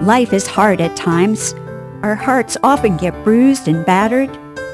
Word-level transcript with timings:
Life 0.00 0.32
is 0.32 0.46
hard 0.46 0.80
at 0.80 0.96
times. 0.96 1.52
Our 2.02 2.14
hearts 2.14 2.56
often 2.62 2.96
get 2.96 3.22
bruised 3.22 3.68
and 3.68 3.84
battered. 3.84 4.30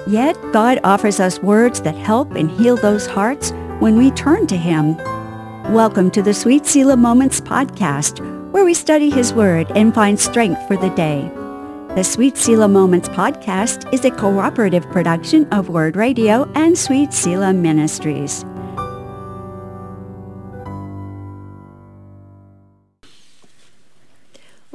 Yet 0.07 0.37
God 0.53 0.79
offers 0.85 1.19
us 1.19 1.41
words 1.41 1.81
that 1.81 1.97
help 1.97 2.37
and 2.37 2.49
heal 2.49 2.77
those 2.77 3.09
hearts 3.09 3.51
when 3.81 3.99
we 3.99 4.13
turn 4.13 4.47
to 4.47 4.57
him. 4.57 4.97
Welcome 5.75 6.13
to 6.13 6.23
the 6.23 6.33
Sweet 6.33 6.65
Selah 6.65 6.97
Moments 6.97 7.41
podcast, 7.41 8.21
where 8.53 8.65
we 8.65 8.73
study 8.73 9.11
his 9.11 9.35
word 9.35 9.69
and 9.75 9.93
find 9.93 10.17
strength 10.17 10.65
for 10.69 10.77
the 10.77 10.91
day. 10.91 11.29
The 11.97 12.05
Sweet 12.05 12.37
Selah 12.37 12.69
Moments 12.69 13.09
podcast 13.09 13.93
is 13.93 14.05
a 14.05 14.13
cooperative 14.13 14.89
production 14.93 15.53
of 15.53 15.71
Word 15.71 15.97
Radio 15.97 16.49
and 16.55 16.79
Sweet 16.79 17.13
Selah 17.13 17.53
Ministries. 17.53 18.45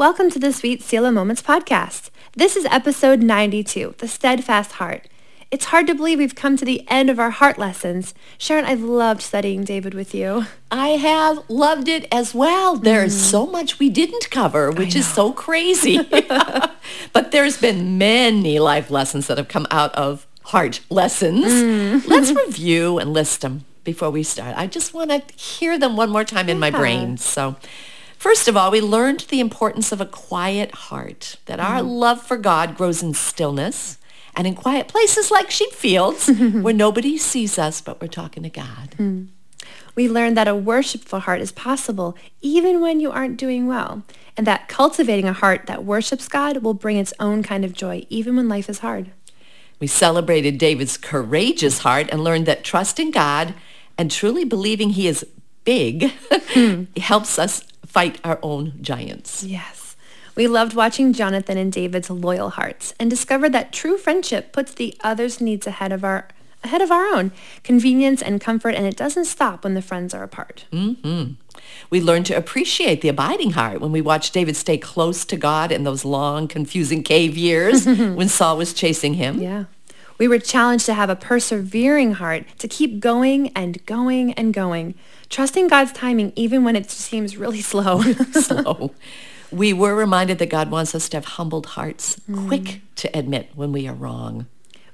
Welcome 0.02 0.32
to 0.32 0.40
the 0.40 0.52
Sweet 0.52 0.82
Selah 0.82 1.12
Moments 1.12 1.44
podcast. 1.44 2.10
This 2.36 2.56
is 2.56 2.66
episode 2.66 3.22
92, 3.22 3.94
The 4.00 4.08
Steadfast 4.08 4.72
Heart. 4.72 5.08
It's 5.52 5.66
hard 5.66 5.86
to 5.86 5.94
believe 5.94 6.18
we've 6.18 6.34
come 6.34 6.58
to 6.58 6.66
the 6.66 6.84
end 6.90 7.12
of 7.12 7.20
our 7.20 7.30
heart 7.30 7.60
lessons. 7.60 8.16
Sharon, 8.40 8.66
I've 8.66 8.82
loved 8.82 9.22
studying 9.22 9.64
David 9.64 9.94
with 9.94 10.16
you. 10.16 10.48
I 10.72 10.88
have 10.88 11.48
loved 11.48 11.88
it 11.88 12.08
as 12.12 12.34
well. 12.34 12.78
There's 12.78 13.14
mm. 13.14 13.20
so 13.20 13.46
much 13.46 13.78
we 13.78 13.92
didn't 13.92 14.32
cover, 14.32 14.72
which 14.72 14.96
is 14.96 15.08
so 15.08 15.34
crazy. 15.34 16.00
but 17.14 17.32
there's 17.32 17.62
been 17.62 18.00
many 18.00 18.58
life 18.58 18.90
lessons 18.90 19.28
that 19.28 19.38
have 19.38 19.50
come 19.50 19.68
out 19.70 19.94
of 19.94 20.26
heart 20.46 20.80
lessons. 20.90 21.46
Mm. 21.46 22.08
Let's 22.08 22.32
review 22.48 22.98
and 22.98 23.14
list 23.14 23.42
them 23.42 23.66
before 23.84 24.10
we 24.10 24.24
start. 24.24 24.58
I 24.58 24.66
just 24.66 24.96
want 24.96 25.12
to 25.12 25.22
hear 25.38 25.78
them 25.78 25.96
one 25.96 26.10
more 26.10 26.24
time 26.24 26.50
in 26.50 26.58
my 26.58 26.72
brain. 26.72 27.18
So 27.18 27.56
First 28.22 28.48
of 28.48 28.56
all, 28.56 28.70
we 28.70 28.82
learned 28.82 29.22
the 29.22 29.40
importance 29.40 29.92
of 29.92 30.00
a 30.00 30.06
quiet 30.06 30.76
heart, 30.76 31.38
that 31.48 31.60
our 31.60 31.80
mm-hmm. 31.80 31.90
love 31.90 32.22
for 32.22 32.38
God 32.38 32.78
grows 32.78 33.02
in 33.02 33.16
stillness 33.16 33.98
and 34.36 34.46
in 34.46 34.54
quiet 34.54 34.88
places 34.88 35.32
like 35.32 35.50
sheep 35.50 35.72
fields 35.72 36.28
where 36.62 36.72
nobody 36.72 37.18
sees 37.18 37.58
us, 37.58 37.82
but 37.82 38.00
we're 38.00 38.08
talking 38.08 38.44
to 38.44 38.50
God. 38.50 38.92
Mm. 39.00 39.30
We 39.96 40.08
learned 40.08 40.38
that 40.38 40.48
a 40.48 40.54
worshipful 40.54 41.22
heart 41.22 41.42
is 41.42 41.52
possible 41.52 42.16
even 42.42 42.80
when 42.80 43.00
you 43.00 43.10
aren't 43.10 43.38
doing 43.38 43.66
well, 43.66 44.04
and 44.38 44.46
that 44.46 44.68
cultivating 44.68 45.28
a 45.28 45.34
heart 45.34 45.66
that 45.66 45.84
worships 45.84 46.28
God 46.28 46.58
will 46.58 46.76
bring 46.76 46.98
its 46.98 47.16
own 47.20 47.42
kind 47.42 47.66
of 47.66 47.74
joy 47.74 48.06
even 48.10 48.36
when 48.36 48.48
life 48.48 48.70
is 48.70 48.80
hard. 48.80 49.10
We 49.80 49.88
celebrated 49.88 50.60
David's 50.60 50.96
courageous 50.96 51.80
heart 51.80 52.08
and 52.12 52.24
learned 52.24 52.46
that 52.46 52.64
trusting 52.64 53.10
God 53.10 53.56
and 53.98 54.12
truly 54.12 54.46
believing 54.46 54.92
he 54.92 55.08
is 55.08 55.26
big 55.64 56.12
hmm. 56.32 56.84
helps 56.98 57.40
us 57.40 57.64
fight 57.92 58.20
our 58.24 58.40
own 58.42 58.74
giants. 58.82 59.44
Yes. 59.44 59.98
We 60.34 60.48
loved 60.48 60.74
watching 60.76 61.12
Jonathan 61.12 61.58
and 61.58 61.74
David's 61.74 62.10
loyal 62.10 62.52
hearts 62.52 62.94
and 62.98 63.10
discovered 63.10 63.52
that 63.52 63.74
true 63.74 63.98
friendship 63.98 64.54
puts 64.54 64.74
the 64.74 64.96
other's 65.04 65.42
needs 65.42 65.68
ahead 65.68 65.92
of 65.92 66.04
our 66.06 66.30
ahead 66.64 66.82
of 66.82 66.92
our 66.92 67.06
own 67.08 67.32
convenience 67.64 68.22
and 68.22 68.40
comfort 68.40 68.76
and 68.76 68.86
it 68.86 68.96
doesn't 68.96 69.26
stop 69.26 69.64
when 69.64 69.74
the 69.74 69.82
friends 69.82 70.14
are 70.14 70.24
apart. 70.24 70.66
Mm-hmm. 70.72 71.34
We 71.90 72.00
learned 72.00 72.28
to 72.28 72.38
appreciate 72.38 73.02
the 73.02 73.10
abiding 73.10 73.52
heart 73.52 73.82
when 73.82 73.92
we 73.92 74.00
watched 74.00 74.34
David 74.34 74.56
stay 74.56 74.78
close 74.78 75.26
to 75.26 75.36
God 75.36 75.72
in 75.72 75.84
those 75.84 76.06
long, 76.06 76.48
confusing 76.48 77.04
cave 77.04 77.36
years 77.36 77.86
when 77.86 78.30
Saul 78.30 78.58
was 78.58 78.74
chasing 78.74 79.16
him. 79.16 79.42
Yeah. 79.42 79.66
We 80.22 80.28
were 80.28 80.38
challenged 80.38 80.86
to 80.86 80.94
have 80.94 81.10
a 81.10 81.16
persevering 81.16 82.12
heart, 82.12 82.46
to 82.60 82.68
keep 82.68 83.00
going 83.00 83.48
and 83.56 83.84
going 83.88 84.34
and 84.34 84.54
going, 84.54 84.94
trusting 85.32 85.68
God's 85.68 85.94
timing 85.94 86.32
even 86.36 86.64
when 86.64 86.76
it 86.76 86.92
seems 86.92 87.38
really 87.38 87.62
slow. 87.74 88.02
slow. 88.32 88.92
We 89.52 89.74
were 89.74 89.96
reminded 89.96 90.38
that 90.38 90.52
God 90.52 90.70
wants 90.70 90.94
us 90.94 91.10
to 91.10 91.18
have 91.18 91.26
humbled 91.26 91.66
hearts, 91.66 92.22
mm. 92.30 92.48
quick 92.48 92.82
to 92.98 93.18
admit 93.18 93.50
when 93.56 93.72
we 93.72 93.88
are 93.88 93.96
wrong. 93.96 94.46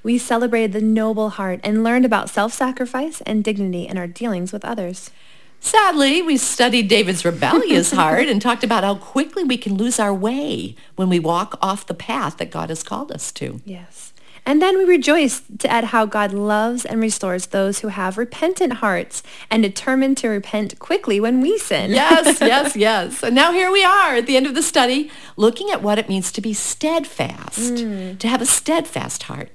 We 0.02 0.18
celebrated 0.18 0.72
the 0.72 0.80
noble 0.80 1.32
heart 1.32 1.60
and 1.62 1.84
learned 1.84 2.06
about 2.06 2.30
self-sacrifice 2.30 3.20
and 3.26 3.44
dignity 3.44 3.86
in 3.86 3.98
our 3.98 4.08
dealings 4.08 4.54
with 4.54 4.64
others. 4.64 5.12
Sadly, 5.60 6.22
we 6.22 6.38
studied 6.38 6.88
David's 6.88 7.26
rebellious 7.26 7.92
heart 7.92 8.30
and 8.30 8.42
talked 8.42 8.64
about 8.64 8.86
how 8.86 8.96
quickly 8.96 9.44
we 9.44 9.58
can 9.58 9.76
lose 9.76 10.00
our 10.00 10.14
way 10.14 10.78
when 10.96 11.10
we 11.10 11.20
walk 11.20 11.60
off 11.62 11.86
the 11.86 11.94
path 11.94 12.38
that 12.38 12.50
God 12.50 12.70
has 12.70 12.82
called 12.82 13.12
us 13.12 13.34
to. 13.34 13.60
Yes. 13.66 14.07
And 14.48 14.62
then 14.62 14.78
we 14.78 14.86
rejoice 14.86 15.42
to 15.60 15.70
add 15.70 15.84
how 15.84 16.06
God 16.06 16.32
loves 16.32 16.86
and 16.86 17.02
restores 17.02 17.48
those 17.48 17.80
who 17.80 17.90
have 17.90 18.18
repentant 18.18 18.74
hearts 18.76 19.22
and 19.52 19.62
determined 19.62 20.16
to 20.20 20.30
repent 20.30 20.80
quickly 20.80 21.20
when 21.20 21.42
we 21.42 21.58
sin. 21.58 21.92
Yes, 21.92 22.40
yes, 22.42 22.74
yes. 22.74 23.24
And 23.24 23.36
now 23.36 23.52
here 23.52 23.70
we 23.70 23.84
are 23.84 24.16
at 24.16 24.26
the 24.26 24.38
end 24.38 24.48
of 24.48 24.56
the 24.56 24.64
study, 24.64 25.12
looking 25.36 25.70
at 25.70 25.84
what 25.84 26.00
it 26.00 26.08
means 26.08 26.32
to 26.32 26.40
be 26.40 26.54
steadfast, 26.54 27.74
mm. 27.74 28.18
to 28.18 28.28
have 28.30 28.42
a 28.42 28.46
steadfast 28.46 29.24
heart. 29.24 29.52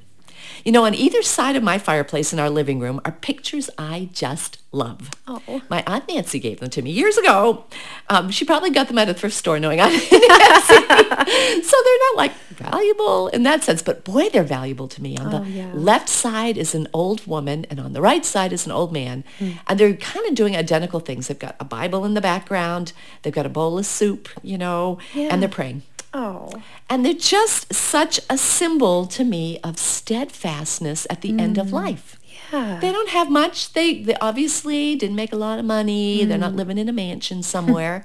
You 0.65 0.73
know, 0.73 0.85
on 0.85 0.95
either 0.95 1.23
side 1.23 1.57
of 1.57 1.63
my 1.63 1.79
fireplace 1.79 2.33
in 2.33 2.39
our 2.39 2.51
living 2.51 2.81
room 2.81 3.01
are 3.05 3.13
pictures 3.13 3.69
I 3.77 4.09
just 4.13 4.59
love. 4.73 5.11
Oh. 5.27 5.63
My 5.69 5.83
Aunt 5.87 6.09
Nancy 6.09 6.39
gave 6.39 6.61
them 6.61 6.71
to 6.71 6.83
me 6.83 6.91
years 6.91 7.19
ago. 7.19 7.65
Um, 8.09 8.31
she 8.31 8.45
probably 8.45 8.71
got 8.71 8.89
them 8.89 8.99
at 8.99 9.09
a 9.09 9.15
thrift 9.15 9.35
store 9.35 9.59
knowing 9.59 9.81
Aunt 9.81 9.93
Nancy. 10.13 10.13
so 10.13 11.77
they're 11.85 11.99
not 12.11 12.17
like 12.17 12.33
valuable 12.53 13.29
in 13.29 13.43
that 13.43 13.65
sense, 13.65 13.83
but 13.83 14.05
boy, 14.05 14.29
they're 14.31 14.43
valuable 14.45 14.89
to 14.89 15.03
me. 15.03 15.17
On 15.19 15.35
oh, 15.35 15.39
the 15.39 15.51
yeah. 15.51 15.71
left 15.75 16.09
side 16.09 16.57
is 16.57 16.75
an 16.75 16.89
old 16.93 17.27
woman 17.27 17.67
and 17.69 17.81
on 17.81 17.93
the 17.93 18.01
right 18.01 18.25
side 18.25 18.53
is 18.53 18.67
an 18.67 18.73
old 18.73 18.93
man. 18.93 19.25
Mm. 19.39 19.59
And 19.67 19.81
they're 19.81 19.95
kind 19.95 20.27
of 20.27 20.35
doing 20.35 20.57
identical 20.57 21.01
things. 21.01 21.29
They've 21.29 21.39
got 21.39 21.57
a 21.61 21.65
Bible 21.65 22.05
in 22.05 22.15
the 22.15 22.21
background. 22.21 22.93
They've 23.23 23.33
got 23.33 23.47
a 23.47 23.51
bowl 23.51 23.79
of 23.79 23.87
soup, 23.87 24.29
you 24.43 24.59
know, 24.59 24.99
yeah. 25.15 25.29
and 25.31 25.43
they're 25.43 25.49
praying. 25.49 25.83
Oh. 26.15 26.51
And 26.91 27.05
they're 27.05 27.15
just 27.15 27.73
such 27.73 28.21
a 28.29 28.37
symbol 28.37 29.07
to 29.07 29.25
me 29.25 29.59
of 29.65 29.79
steadfastness 29.79 31.07
at 31.09 31.23
the 31.23 31.33
mm. 31.33 31.41
end 31.41 31.59
of 31.59 31.69
mm. 31.69 31.73
life. 31.73 32.19
Yeah. 32.53 32.79
They 32.81 32.93
don't 32.93 33.09
have 33.11 33.31
much. 33.31 33.73
They, 33.73 34.03
they 34.03 34.15
obviously 34.17 34.95
didn't 34.95 35.17
make 35.17 35.33
a 35.33 35.37
lot 35.37 35.59
of 35.59 35.65
money. 35.65 36.23
Mm. 36.23 36.29
They're 36.29 36.39
not 36.39 36.53
mm. 36.53 36.57
living 36.57 36.79
in 36.79 36.89
a 36.89 36.93
mansion 36.93 37.43
somewhere. 37.55 38.05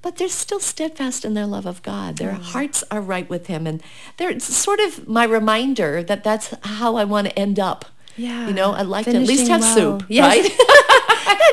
but 0.00 0.16
they're 0.16 0.28
still 0.28 0.58
steadfast 0.58 1.24
in 1.24 1.34
their 1.34 1.46
love 1.46 1.66
of 1.66 1.82
God. 1.82 2.16
Their 2.16 2.32
oh. 2.32 2.42
hearts 2.42 2.82
are 2.90 3.00
right 3.00 3.28
with 3.28 3.46
him. 3.46 3.66
And 3.66 3.82
they're 4.16 4.40
sort 4.40 4.80
of 4.80 5.06
my 5.06 5.24
reminder 5.24 6.02
that 6.02 6.24
that's 6.24 6.54
how 6.62 6.96
I 6.96 7.04
want 7.04 7.28
to 7.28 7.38
end 7.38 7.60
up. 7.60 7.84
Yeah. 8.16 8.48
You 8.48 8.54
know, 8.54 8.72
I'd 8.72 8.86
like 8.86 9.04
Finishing 9.04 9.26
to 9.26 9.32
at 9.32 9.38
least 9.38 9.50
have 9.50 9.60
well. 9.60 9.74
soup, 9.98 10.06
yes. 10.08 10.24
right? 10.26 11.01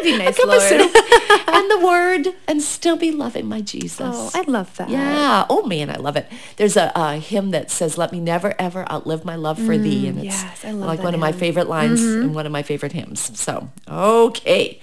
That'd 0.04 0.14
be 0.14 0.18
nice, 0.18 0.40
Lord. 0.44 0.82
and 1.48 1.72
the 1.72 1.80
word 1.86 2.36
and 2.48 2.62
still 2.62 2.98
be 2.98 3.12
loving 3.12 3.48
my 3.48 3.62
Jesus. 3.62 4.02
Oh, 4.02 4.32
I 4.34 4.42
love 4.42 4.76
that. 4.78 4.90
Yeah. 4.90 5.46
Oh 5.50 5.66
man, 5.66 5.90
I 5.90 5.96
love 5.96 6.16
it. 6.16 6.28
There's 6.58 6.78
a, 6.78 6.92
a 6.96 7.18
hymn 7.18 7.52
that 7.52 7.72
says, 7.72 7.98
"Let 7.98 8.12
me 8.12 8.20
never 8.20 8.56
ever 8.60 8.90
outlive 8.92 9.26
my 9.26 9.36
love 9.36 9.58
for 9.58 9.76
mm, 9.76 9.84
thee," 9.84 10.08
and 10.08 10.18
it's 10.18 10.26
yes, 10.26 10.66
I 10.66 10.72
love 10.72 10.88
like 10.88 11.00
one 11.00 11.14
hymn. 11.14 11.16
of 11.16 11.20
my 11.22 11.32
favorite 11.32 11.68
lines 11.68 12.02
mm-hmm. 12.02 12.22
and 12.22 12.36
one 12.36 12.46
of 12.46 12.52
my 12.52 12.64
favorite 12.64 12.94
hymns. 12.94 13.40
So, 13.40 13.70
okay. 13.88 14.80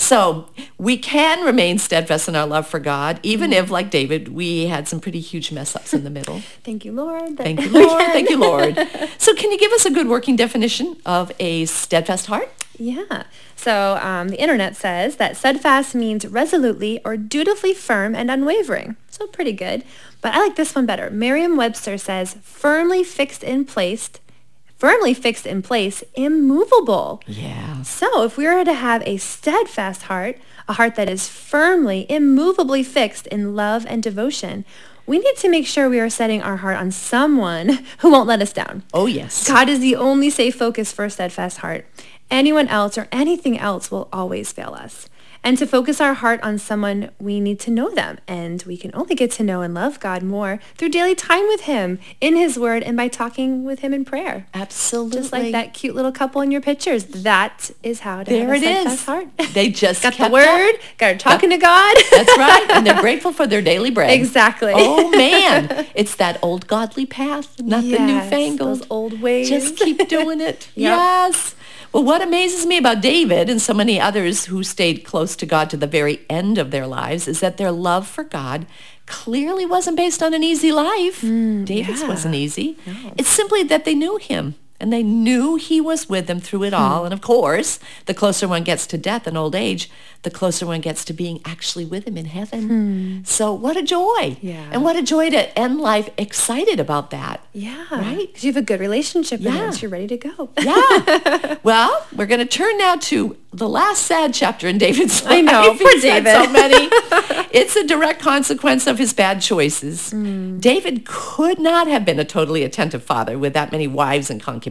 So 0.00 0.48
we 0.78 0.96
can 0.96 1.44
remain 1.44 1.78
steadfast 1.78 2.26
in 2.26 2.34
our 2.34 2.46
love 2.46 2.66
for 2.66 2.80
God, 2.80 3.20
even 3.22 3.50
mm-hmm. 3.50 3.64
if, 3.64 3.70
like 3.70 3.90
David, 3.90 4.28
we 4.28 4.64
had 4.66 4.88
some 4.88 4.98
pretty 4.98 5.20
huge 5.20 5.52
mess 5.52 5.76
ups 5.76 5.92
in 5.92 6.04
the 6.04 6.10
middle. 6.10 6.40
Thank 6.64 6.86
you, 6.86 6.92
Lord. 6.92 7.36
Thank 7.36 7.60
you, 7.64 7.68
Lord. 7.68 8.06
Thank 8.06 8.30
you, 8.30 8.38
Lord. 8.38 8.78
So 9.18 9.34
can 9.34 9.50
you 9.50 9.58
give 9.58 9.72
us 9.72 9.84
a 9.84 9.90
good 9.90 10.08
working 10.08 10.36
definition 10.36 10.96
of 11.04 11.32
a 11.38 11.66
steadfast 11.66 12.26
heart? 12.26 12.50
Yeah. 12.80 13.24
So 13.56 13.98
um, 14.00 14.28
the 14.28 14.40
internet 14.40 14.74
says 14.74 15.16
that 15.16 15.36
steadfast 15.36 15.94
means 15.94 16.26
resolutely 16.26 17.00
or 17.04 17.16
dutifully 17.18 17.74
firm 17.74 18.14
and 18.14 18.30
unwavering. 18.30 18.96
So 19.10 19.26
pretty 19.26 19.52
good. 19.52 19.84
But 20.22 20.34
I 20.34 20.38
like 20.38 20.56
this 20.56 20.74
one 20.74 20.86
better. 20.86 21.10
Merriam-Webster 21.10 21.98
says 21.98 22.38
firmly 22.42 23.04
fixed 23.04 23.42
in 23.42 23.66
place, 23.66 24.10
firmly 24.78 25.12
fixed 25.12 25.46
in 25.46 25.60
place, 25.60 26.02
immovable. 26.14 27.22
Yeah. 27.26 27.82
So 27.82 28.24
if 28.24 28.38
we 28.38 28.46
were 28.46 28.64
to 28.64 28.74
have 28.74 29.02
a 29.06 29.18
steadfast 29.18 30.02
heart, 30.02 30.38
a 30.66 30.72
heart 30.74 30.94
that 30.94 31.10
is 31.10 31.28
firmly, 31.28 32.06
immovably 32.08 32.82
fixed 32.82 33.26
in 33.26 33.54
love 33.54 33.84
and 33.86 34.02
devotion, 34.02 34.64
we 35.06 35.18
need 35.18 35.36
to 35.36 35.50
make 35.50 35.66
sure 35.66 35.90
we 35.90 36.00
are 36.00 36.08
setting 36.08 36.40
our 36.40 36.58
heart 36.58 36.76
on 36.76 36.92
someone 36.92 37.84
who 37.98 38.10
won't 38.10 38.28
let 38.28 38.40
us 38.40 38.54
down. 38.54 38.84
Oh, 38.94 39.06
yes. 39.06 39.46
God 39.46 39.68
is 39.68 39.80
the 39.80 39.96
only 39.96 40.30
safe 40.30 40.54
focus 40.54 40.92
for 40.92 41.04
a 41.04 41.10
steadfast 41.10 41.58
heart. 41.58 41.84
Anyone 42.30 42.68
else 42.68 42.96
or 42.96 43.08
anything 43.12 43.58
else 43.58 43.90
will 43.90 44.08
always 44.12 44.52
fail 44.52 44.74
us. 44.74 45.08
And 45.42 45.56
to 45.56 45.66
focus 45.66 46.02
our 46.02 46.12
heart 46.12 46.42
on 46.42 46.58
someone, 46.58 47.08
we 47.18 47.40
need 47.40 47.58
to 47.60 47.70
know 47.70 47.88
them. 47.88 48.18
And 48.28 48.62
we 48.64 48.76
can 48.76 48.90
only 48.92 49.14
get 49.14 49.30
to 49.32 49.42
know 49.42 49.62
and 49.62 49.72
love 49.72 49.98
God 49.98 50.22
more 50.22 50.60
through 50.76 50.90
daily 50.90 51.14
time 51.14 51.46
with 51.48 51.62
him, 51.62 51.98
in 52.20 52.36
his 52.36 52.58
word, 52.58 52.82
and 52.82 52.94
by 52.94 53.08
talking 53.08 53.64
with 53.64 53.78
him 53.78 53.94
in 53.94 54.04
prayer. 54.04 54.46
Absolutely. 54.52 55.18
Just 55.18 55.32
like 55.32 55.52
that 55.52 55.72
cute 55.72 55.94
little 55.94 56.12
couple 56.12 56.42
in 56.42 56.50
your 56.50 56.60
pictures. 56.60 57.04
That 57.06 57.70
is 57.82 58.00
how 58.00 58.22
to 58.22 58.30
there 58.30 58.52
have 58.52 58.62
a 58.62 58.66
it 58.66 58.86
is. 58.86 59.04
heart. 59.06 59.28
They 59.54 59.70
just 59.70 60.02
got 60.04 60.12
the 60.18 60.28
word, 60.28 60.74
up. 60.74 60.80
got 60.98 61.18
talking 61.18 61.48
to 61.48 61.56
God. 61.56 61.96
That's 62.10 62.36
right. 62.36 62.66
And 62.72 62.86
they're 62.86 63.00
grateful 63.00 63.32
for 63.32 63.46
their 63.46 63.62
daily 63.62 63.90
bread. 63.90 64.10
Exactly. 64.10 64.72
Oh, 64.76 65.10
man. 65.10 65.86
It's 65.94 66.16
that 66.16 66.38
old 66.42 66.66
godly 66.66 67.06
path, 67.06 67.58
not 67.62 67.82
yes, 67.82 67.98
the 67.98 68.06
newfangled. 68.06 68.80
Those 68.80 68.86
old 68.90 69.22
ways. 69.22 69.48
Just 69.48 69.76
keep 69.78 70.06
doing 70.06 70.42
it. 70.42 70.68
yep. 70.74 70.98
Yes. 70.98 71.54
Well, 71.92 72.04
what 72.04 72.22
amazes 72.22 72.66
me 72.66 72.76
about 72.76 73.00
David 73.00 73.50
and 73.50 73.60
so 73.60 73.74
many 73.74 74.00
others 74.00 74.44
who 74.44 74.62
stayed 74.62 75.04
close 75.04 75.34
to 75.36 75.46
God 75.46 75.68
to 75.70 75.76
the 75.76 75.88
very 75.88 76.20
end 76.30 76.56
of 76.56 76.70
their 76.70 76.86
lives 76.86 77.26
is 77.26 77.40
that 77.40 77.56
their 77.56 77.72
love 77.72 78.06
for 78.06 78.22
God 78.22 78.66
clearly 79.06 79.66
wasn't 79.66 79.96
based 79.96 80.22
on 80.22 80.32
an 80.32 80.44
easy 80.44 80.70
life. 80.70 81.20
Mm, 81.22 81.64
David's 81.64 82.02
yeah. 82.02 82.08
wasn't 82.08 82.36
easy. 82.36 82.78
It's 83.18 83.28
simply 83.28 83.64
that 83.64 83.84
they 83.84 83.94
knew 83.94 84.18
him 84.18 84.54
and 84.80 84.92
they 84.92 85.02
knew 85.02 85.56
he 85.56 85.80
was 85.80 86.08
with 86.08 86.26
them 86.26 86.40
through 86.40 86.64
it 86.64 86.74
all. 86.74 87.04
And 87.04 87.12
of 87.12 87.20
course, 87.20 87.78
the 88.06 88.14
closer 88.14 88.48
one 88.48 88.64
gets 88.64 88.86
to 88.88 88.98
death 88.98 89.26
and 89.26 89.36
old 89.36 89.54
age, 89.54 89.90
the 90.22 90.30
closer 90.30 90.66
one 90.66 90.80
gets 90.80 91.04
to 91.06 91.12
being 91.12 91.40
actually 91.44 91.84
with 91.84 92.06
him 92.06 92.16
in 92.16 92.26
heaven. 92.26 93.22
So 93.24 93.52
what 93.52 93.76
a 93.76 93.82
joy. 93.82 94.36
Yeah. 94.40 94.68
And 94.72 94.82
what 94.82 94.96
a 94.96 95.02
joy 95.02 95.30
to 95.30 95.58
end 95.58 95.80
life 95.80 96.08
excited 96.18 96.80
about 96.80 97.10
that. 97.10 97.44
Yeah. 97.52 97.86
Right? 97.90 98.26
Because 98.28 98.44
you 98.44 98.52
have 98.52 98.62
a 98.62 98.66
good 98.66 98.80
relationship 98.80 99.40
with 99.40 99.52
Yeah. 99.54 99.66
him, 99.66 99.72
so 99.72 99.80
you're 99.82 99.90
ready 99.90 100.06
to 100.08 100.16
go. 100.16 100.50
Yeah. 100.60 101.56
well, 101.62 102.06
we're 102.16 102.26
going 102.26 102.40
to 102.40 102.46
turn 102.46 102.76
now 102.78 102.96
to 102.96 103.36
the 103.52 103.68
last 103.68 104.02
sad 104.06 104.32
chapter 104.32 104.68
in 104.68 104.78
David's 104.78 105.24
life. 105.24 105.32
I 105.32 105.40
know, 105.40 105.72
had 105.78 106.00
David. 106.00 106.32
So 106.32 106.52
many. 106.52 106.88
it's 107.50 107.74
a 107.76 107.84
direct 107.86 108.20
consequence 108.22 108.86
of 108.86 108.98
his 108.98 109.12
bad 109.12 109.40
choices. 109.40 110.10
Hmm. 110.12 110.58
David 110.58 111.04
could 111.04 111.58
not 111.58 111.88
have 111.88 112.04
been 112.04 112.18
a 112.20 112.24
totally 112.24 112.62
attentive 112.62 113.02
father 113.02 113.38
with 113.38 113.52
that 113.54 113.72
many 113.72 113.88
wives 113.88 114.30
and 114.30 114.40
concubines, 114.40 114.69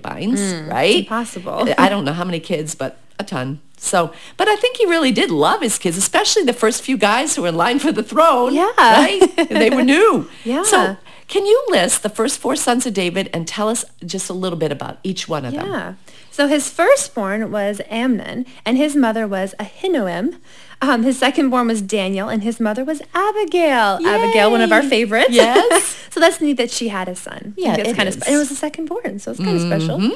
right? 0.67 0.95
Hmm. 0.95 0.99
impossible. 0.99 1.67
I 1.77 1.89
don't 1.89 2.05
know 2.05 2.13
how 2.13 2.25
many 2.25 2.39
kids, 2.39 2.75
but 2.75 2.97
a 3.19 3.23
ton. 3.23 3.59
So, 3.77 4.11
but 4.35 4.47
I 4.47 4.55
think 4.57 4.77
he 4.77 4.85
really 4.85 5.11
did 5.11 5.31
love 5.31 5.61
his 5.61 5.77
kids, 5.77 5.97
especially 5.97 6.43
the 6.43 6.53
first 6.53 6.81
few 6.81 6.97
guys 6.97 7.35
who 7.35 7.43
were 7.43 7.47
in 7.47 7.55
line 7.55 7.79
for 7.79 7.91
the 7.91 8.03
throne. 8.03 8.53
Yeah. 8.53 8.71
Right? 8.77 9.47
They 9.49 9.69
were 9.69 9.83
new. 9.83 10.29
Yeah. 10.43 10.63
So 10.63 10.97
can 11.29 11.45
you 11.45 11.63
list 11.69 12.03
the 12.03 12.09
first 12.09 12.39
four 12.39 12.55
sons 12.55 12.85
of 12.85 12.93
David 12.93 13.29
and 13.33 13.47
tell 13.47 13.69
us 13.69 13.85
just 14.05 14.29
a 14.29 14.33
little 14.33 14.57
bit 14.57 14.71
about 14.71 14.97
each 15.03 15.29
one 15.29 15.45
of 15.45 15.53
them? 15.53 15.67
Yeah. 15.67 15.93
So 16.31 16.47
his 16.47 16.69
firstborn 16.69 17.51
was 17.51 17.81
Amnon, 17.89 18.45
and 18.65 18.77
his 18.77 18.95
mother 18.95 19.27
was 19.27 19.53
Ahinoam. 19.59 20.39
Um, 20.81 21.03
his 21.03 21.19
secondborn 21.21 21.67
was 21.67 21.81
Daniel, 21.81 22.29
and 22.29 22.41
his 22.43 22.59
mother 22.59 22.83
was 22.83 23.01
Abigail. 23.13 23.99
Abigail, 24.05 24.49
one 24.49 24.61
of 24.61 24.71
our 24.71 24.81
favorites. 24.81 25.31
Yes. 25.31 25.97
so 26.09 26.19
that's 26.19 26.41
neat 26.41 26.57
that 26.57 26.71
she 26.71 26.87
had 26.87 27.07
a 27.07 27.15
son. 27.15 27.53
Yeah, 27.57 27.75
it's 27.75 27.89
it 27.89 27.95
kind 27.95 28.09
is. 28.09 28.15
of. 28.15 28.23
And 28.23 28.35
it 28.35 28.37
was 28.37 28.49
the 28.49 28.55
secondborn, 28.55 29.21
so 29.21 29.31
it's 29.31 29.39
kind 29.39 29.55
of 29.55 29.61
special. 29.61 30.11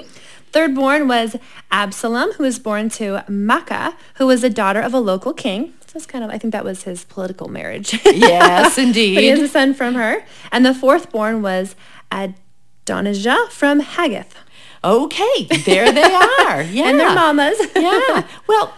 Thirdborn 0.53 1.07
was 1.07 1.35
Absalom, 1.71 2.31
who 2.33 2.43
was 2.43 2.59
born 2.59 2.89
to 2.89 3.23
Maacah, 3.27 3.95
who 4.15 4.27
was 4.27 4.41
the 4.41 4.49
daughter 4.49 4.79
of 4.81 4.93
a 4.93 4.99
local 4.99 5.33
king. 5.33 5.73
So 5.87 5.97
it's 5.97 6.05
kind 6.05 6.23
of, 6.23 6.29
I 6.29 6.37
think 6.37 6.51
that 6.53 6.63
was 6.63 6.83
his 6.83 7.03
political 7.05 7.47
marriage. 7.49 7.93
Yes, 8.05 8.75
but 8.75 8.85
he 8.85 9.15
has 9.15 9.39
indeed. 9.39 9.39
a 9.39 9.47
son 9.47 9.73
from 9.73 9.95
her. 9.95 10.23
And 10.51 10.65
the 10.65 10.73
fourth 10.73 11.11
born 11.11 11.41
was 11.41 11.75
Adonijah 12.11 13.47
from 13.49 13.79
Haggith. 13.79 14.35
Okay, 14.83 15.45
there 15.65 15.91
they 15.91 16.03
are. 16.41 16.61
Yeah. 16.63 16.89
And 16.89 16.99
their 16.99 17.13
mamas. 17.15 17.57
yeah. 17.75 18.27
Well, 18.47 18.73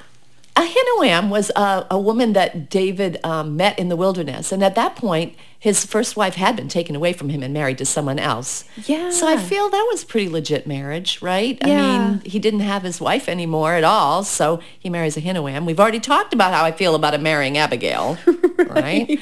Ahinoam 0.56 1.30
was 1.30 1.51
a, 1.56 1.86
a 1.92 2.00
woman 2.00 2.33
that 2.33 2.69
David 2.69 3.19
um, 3.25 3.57
met 3.57 3.78
in 3.78 3.89
the 3.89 3.95
wilderness. 3.98 4.51
And 4.51 4.63
at 4.63 4.75
that 4.75 4.95
point, 4.95 5.36
his 5.66 5.84
first 5.84 6.16
wife 6.16 6.36
had 6.36 6.56
been 6.56 6.68
taken 6.68 6.96
away 6.96 7.12
from 7.12 7.30
him 7.30 7.42
and 7.42 7.52
married 7.52 7.80
to 7.80 7.86
someone 7.88 8.20
else. 8.20 8.66
Yeah. 8.86 9.10
So 9.10 9.28
I 9.28 9.36
feel 9.36 9.68
that 9.68 9.88
was 9.90 10.04
pretty 10.04 10.30
legit 10.30 10.68
marriage, 10.68 11.24
right? 11.24 11.58
Yeah. 11.66 11.82
I 11.82 12.08
mean, 12.10 12.22
he 12.24 12.38
didn't 12.38 12.60
have 12.60 12.84
his 12.84 13.02
wife 13.02 13.28
anymore 13.28 13.74
at 13.74 13.84
all, 13.84 14.24
so 14.24 14.60
he 14.78 14.92
marries 14.92 15.18
a 15.18 15.22
Ahinoam. 15.22 15.66
We've 15.66 15.80
already 15.80 16.00
talked 16.00 16.36
about 16.36 16.54
how 16.54 16.64
I 16.64 16.72
feel 16.72 16.94
about 16.94 17.16
him 17.16 17.24
marrying 17.24 17.58
Abigail, 17.58 18.16
right? 18.58 19.20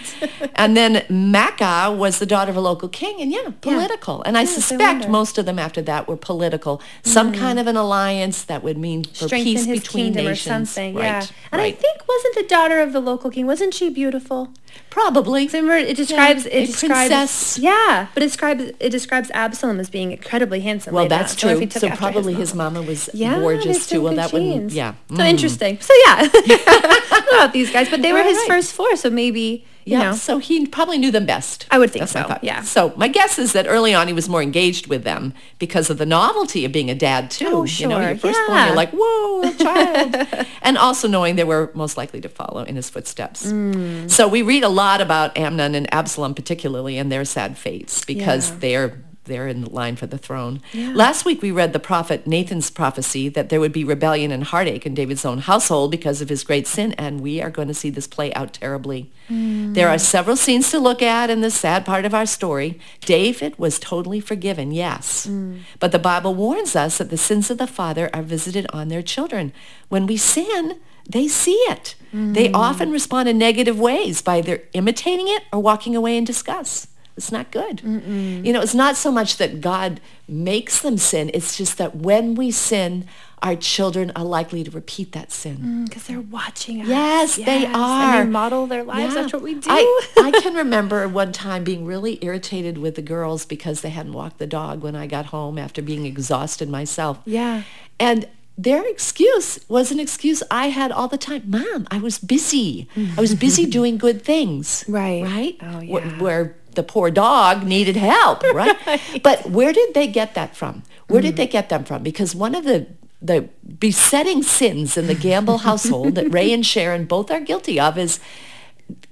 And 0.56 0.76
then 0.76 0.96
Maacah 1.10 1.96
was 1.96 2.20
the 2.20 2.26
daughter 2.26 2.52
of 2.52 2.58
a 2.58 2.62
local 2.62 2.90
king, 2.90 3.22
and 3.22 3.32
yeah, 3.32 3.52
political. 3.62 4.22
And 4.24 4.38
I 4.38 4.44
suspect 4.44 5.08
most 5.08 5.38
of 5.38 5.46
them 5.46 5.58
after 5.58 5.82
that 5.84 6.10
were 6.10 6.18
political. 6.18 6.82
Some 7.04 7.32
kind 7.32 7.58
of 7.58 7.68
an 7.68 7.78
alliance 7.78 8.44
that 8.44 8.64
would 8.64 8.78
mean 8.78 9.06
for 9.06 9.28
strengthen 9.28 9.54
peace 9.54 9.66
between 9.66 10.12
nations. 10.12 10.30
or 10.30 10.36
something. 10.36 10.96
Right, 10.96 11.04
yeah. 11.04 11.26
And 11.54 11.62
I 11.62 11.72
think 11.72 12.08
wasn't 12.08 12.36
the 12.36 12.44
daughter 12.44 12.80
of 12.80 12.94
the 12.94 13.00
local 13.00 13.30
king, 13.30 13.46
wasn't 13.48 13.74
she 13.74 13.90
beautiful? 13.90 14.52
Probably. 14.90 15.48
Remember, 15.48 15.76
it 15.76 15.96
describes 15.96 16.46
a 16.46 16.62
it 16.64 16.66
describes 16.68 17.10
princess. 17.10 17.58
yeah, 17.60 18.08
but 18.14 18.24
it 18.24 18.28
describes 18.28 18.64
it 18.80 18.90
describes 18.90 19.30
Absalom 19.32 19.80
as 19.80 19.90
being 19.90 20.12
incredibly 20.12 20.62
handsome. 20.62 20.94
Well, 20.94 21.08
that's 21.08 21.34
on. 21.44 21.58
True. 21.58 21.70
So 21.70 21.90
probably 21.90 22.34
his 22.34 22.54
mom. 22.54 22.74
mama 22.74 22.88
was 22.88 23.10
Yeah, 23.14 23.40
gorgeous 23.40 23.88
too. 23.88 24.02
Well, 24.02 24.16
that 24.16 24.32
genes. 24.32 24.74
Yeah. 24.76 24.94
So 25.10 25.16
Mm. 25.18 25.30
interesting. 25.30 25.78
So 25.82 25.94
yeah, 26.06 26.16
I 26.20 27.08
don't 27.12 27.32
know 27.32 27.38
about 27.40 27.54
these 27.54 27.72
guys, 27.72 27.90
but 27.90 28.02
they 28.02 28.14
were 28.14 28.24
his 28.24 28.38
right. 28.38 28.48
first 28.48 28.74
four, 28.74 28.96
so 28.96 29.10
maybe 29.10 29.66
you 29.86 29.98
Yeah, 29.98 30.04
know. 30.12 30.16
so 30.16 30.38
he 30.38 30.66
probably 30.68 30.98
knew 30.98 31.12
them 31.12 31.26
best. 31.26 31.66
I 31.72 31.78
would 31.80 31.92
think 31.92 32.10
That's 32.10 32.12
so, 32.30 32.38
yeah. 32.42 32.62
So 32.62 32.94
my 32.96 33.08
guess 33.08 33.38
is 33.40 33.54
that 33.54 33.68
early 33.68 33.94
on 33.94 34.08
he 34.08 34.14
was 34.14 34.28
more 34.30 34.42
engaged 34.42 34.88
with 34.88 35.04
them 35.04 35.34
because 35.60 35.90
of 35.90 35.98
the 35.98 36.06
novelty 36.06 36.66
of 36.66 36.72
being 36.72 36.90
a 36.90 36.96
dad 36.96 37.30
too. 37.32 37.46
Oh, 37.48 37.64
You 37.66 37.88
know, 37.88 38.00
sure, 38.00 38.08
your 38.10 38.18
firstborn, 38.18 38.58
yeah. 38.58 38.68
you're 38.68 38.76
like, 38.76 38.92
whoa, 38.92 39.54
child. 39.54 40.48
and 40.62 40.78
also 40.78 41.08
knowing 41.08 41.36
they 41.36 41.44
were 41.44 41.72
most 41.74 41.98
likely 41.98 42.22
to 42.22 42.30
follow 42.30 42.64
in 42.64 42.76
his 42.76 42.90
footsteps. 42.90 43.46
Mm. 43.46 44.10
So 44.10 44.28
we 44.28 44.42
read 44.42 44.64
a 44.64 44.70
lot 44.70 45.02
about 45.02 45.38
Amnon 45.38 45.76
and 45.76 45.94
Absalom 45.94 46.34
particularly 46.34 46.98
and 46.98 47.12
their 47.12 47.26
sad 47.26 47.58
fates 47.58 48.04
because 48.06 48.50
Yeah. 48.52 48.58
they're 48.60 49.04
they're 49.26 49.48
in 49.48 49.66
line 49.66 49.96
for 49.96 50.08
the 50.08 50.18
throne. 50.18 50.62
Last 50.74 51.26
week 51.26 51.42
we 51.42 51.52
read 51.52 51.74
the 51.74 51.80
prophet 51.80 52.28
Nathan's 52.28 52.70
prophecy 52.70 53.30
that 53.30 53.50
there 53.50 53.60
would 53.60 53.72
be 53.72 53.84
rebellion 53.84 54.32
and 54.32 54.44
heartache 54.44 54.86
in 54.86 54.94
David's 54.94 55.26
own 55.26 55.40
household 55.40 55.92
because 55.92 56.22
of 56.22 56.30
his 56.30 56.44
great 56.44 56.68
sin, 56.68 56.94
and 56.94 57.22
we 57.22 57.42
are 57.42 57.50
going 57.50 57.68
to 57.68 57.74
see 57.74 57.90
this 57.90 58.08
play 58.08 58.34
out 58.34 58.54
terribly. 58.54 59.12
Mm. 59.30 59.74
There 59.74 59.90
are 59.90 59.98
several 59.98 60.36
scenes 60.36 60.70
to 60.72 60.80
look 60.80 61.02
at 61.02 61.30
in 61.30 61.42
this 61.42 61.56
sad 61.56 61.86
part 61.86 62.06
of 62.06 62.14
our 62.14 62.26
story. 62.26 62.80
David 63.02 63.58
was 63.58 63.80
totally 63.80 64.20
forgiven, 64.20 64.72
yes. 64.72 65.28
Mm. 65.28 65.62
But 65.80 65.92
the 65.92 66.00
Bible 66.00 66.36
warns 66.36 66.76
us 66.76 66.98
that 66.98 67.10
the 67.10 67.18
sins 67.18 67.50
of 67.50 67.58
the 67.58 67.68
father 67.68 68.10
are 68.14 68.22
visited 68.22 68.68
on 68.72 68.90
their 68.90 69.02
children. 69.02 69.54
When 69.90 70.06
we 70.06 70.18
sin, 70.18 70.80
they 71.10 71.28
see 71.28 71.60
it. 71.70 71.96
They 72.14 72.50
mm. 72.50 72.56
often 72.56 72.92
respond 72.92 73.28
in 73.28 73.40
negative 73.40 73.80
ways 73.80 74.22
by 74.22 74.38
either 74.38 74.64
imitating 74.74 75.28
it 75.28 75.44
or 75.52 75.60
walking 75.60 75.96
away 75.96 76.16
in 76.16 76.26
disgust. 76.26 76.88
It's 77.16 77.32
not 77.32 77.52
good. 77.52 77.82
You 77.82 78.52
know, 78.54 78.62
it's 78.62 78.74
not 78.74 78.96
so 78.96 79.12
much 79.12 79.38
that 79.38 79.62
God 79.62 80.02
makes 80.28 80.82
them 80.82 80.98
sin. 80.98 81.30
It's 81.34 81.56
just 81.58 81.78
that 81.78 81.96
when 81.96 82.34
we 82.36 82.50
sin, 82.50 83.06
our 83.44 83.56
children 83.56 84.12
are 84.16 84.24
likely 84.24 84.64
to 84.64 84.72
repeat 84.72 85.12
that 85.12 85.32
sin. 85.32 85.58
Mm, 85.58 85.86
because 85.90 86.04
they're 86.08 86.22
watching 86.22 86.82
us. 86.82 86.88
Yes, 86.88 87.36
they 87.36 87.66
are. 87.68 88.16
And 88.16 88.30
they 88.30 88.32
model 88.32 88.66
their 88.68 88.84
lives 88.84 89.14
Yeah. 89.14 89.22
after 89.22 89.38
what 89.38 89.44
we 89.44 89.54
do. 89.56 89.70
I, 89.70 90.02
I 90.18 90.32
can 90.42 90.56
remember 90.56 91.08
one 91.08 91.32
time 91.34 91.64
being 91.64 91.86
really 91.86 92.18
irritated 92.24 92.78
with 92.78 92.96
the 92.96 93.02
girls 93.02 93.46
because 93.46 93.82
they 93.82 93.90
hadn't 93.90 94.14
walked 94.14 94.40
the 94.40 94.48
dog 94.48 94.82
when 94.82 94.96
I 94.96 95.06
got 95.08 95.28
home 95.28 95.60
after 95.60 95.82
being 95.82 96.06
exhausted 96.06 96.70
myself. 96.70 97.20
Yeah. 97.26 97.64
And 98.00 98.28
their 98.58 98.88
excuse 98.88 99.60
was 99.68 99.92
an 99.92 100.00
excuse 100.00 100.42
I 100.50 100.70
had 100.70 100.92
all 100.92 101.08
the 101.08 101.18
time. 101.18 101.44
Mom, 101.48 101.88
I 101.92 101.98
was 101.98 102.20
busy. 102.20 102.88
I 103.18 103.20
was 103.22 103.36
busy 103.36 103.66
doing 103.80 103.98
good 103.98 104.22
things. 104.24 104.86
Right. 104.88 105.24
Right? 105.24 105.58
Oh, 105.62 105.80
yeah. 105.80 106.20
Where 106.20 106.56
the 106.74 106.84
poor 106.84 107.12
dog 107.12 107.64
needed 107.66 107.96
help, 107.96 108.44
right? 108.54 108.76
But 109.24 109.50
where 109.50 109.74
did 109.74 109.94
they 109.94 110.08
get 110.08 110.34
that 110.36 110.56
from? 110.56 110.84
Where 111.08 111.22
Mm. 111.22 111.26
did 111.26 111.36
they 111.38 111.48
get 111.48 111.70
them 111.70 111.84
from? 111.84 112.04
Because 112.04 112.36
one 112.36 112.56
of 112.56 112.64
the 112.66 112.88
the 113.22 113.48
besetting 113.80 114.44
sins 114.44 114.98
in 114.98 115.08
the 115.08 115.16
Gamble 115.16 115.60
household 115.70 116.16
that 116.16 116.28
Ray 116.34 116.52
and 116.52 116.66
Sharon 116.66 117.06
both 117.06 117.32
are 117.32 117.40
guilty 117.40 117.80
of 117.80 117.98
is 117.98 118.20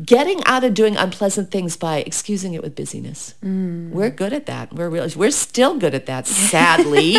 getting 0.03 0.44
out 0.46 0.65
of 0.65 0.74
doing 0.74 0.98
unpleasant 0.98 1.50
things 1.50 1.77
by 1.77 2.00
excusing 2.00 2.53
it 2.53 2.62
with 2.62 2.75
busyness. 2.75 3.36
Mm. 3.41 3.89
We're 3.91 4.10
good 4.10 4.34
at 4.34 4.46
that. 4.48 4.74
We're 4.74 4.89
real, 4.89 5.08
we're 5.15 5.32
still 5.32 5.77
good 5.77 5.96
at 5.96 6.08
that, 6.08 6.27
sadly. 6.27 7.15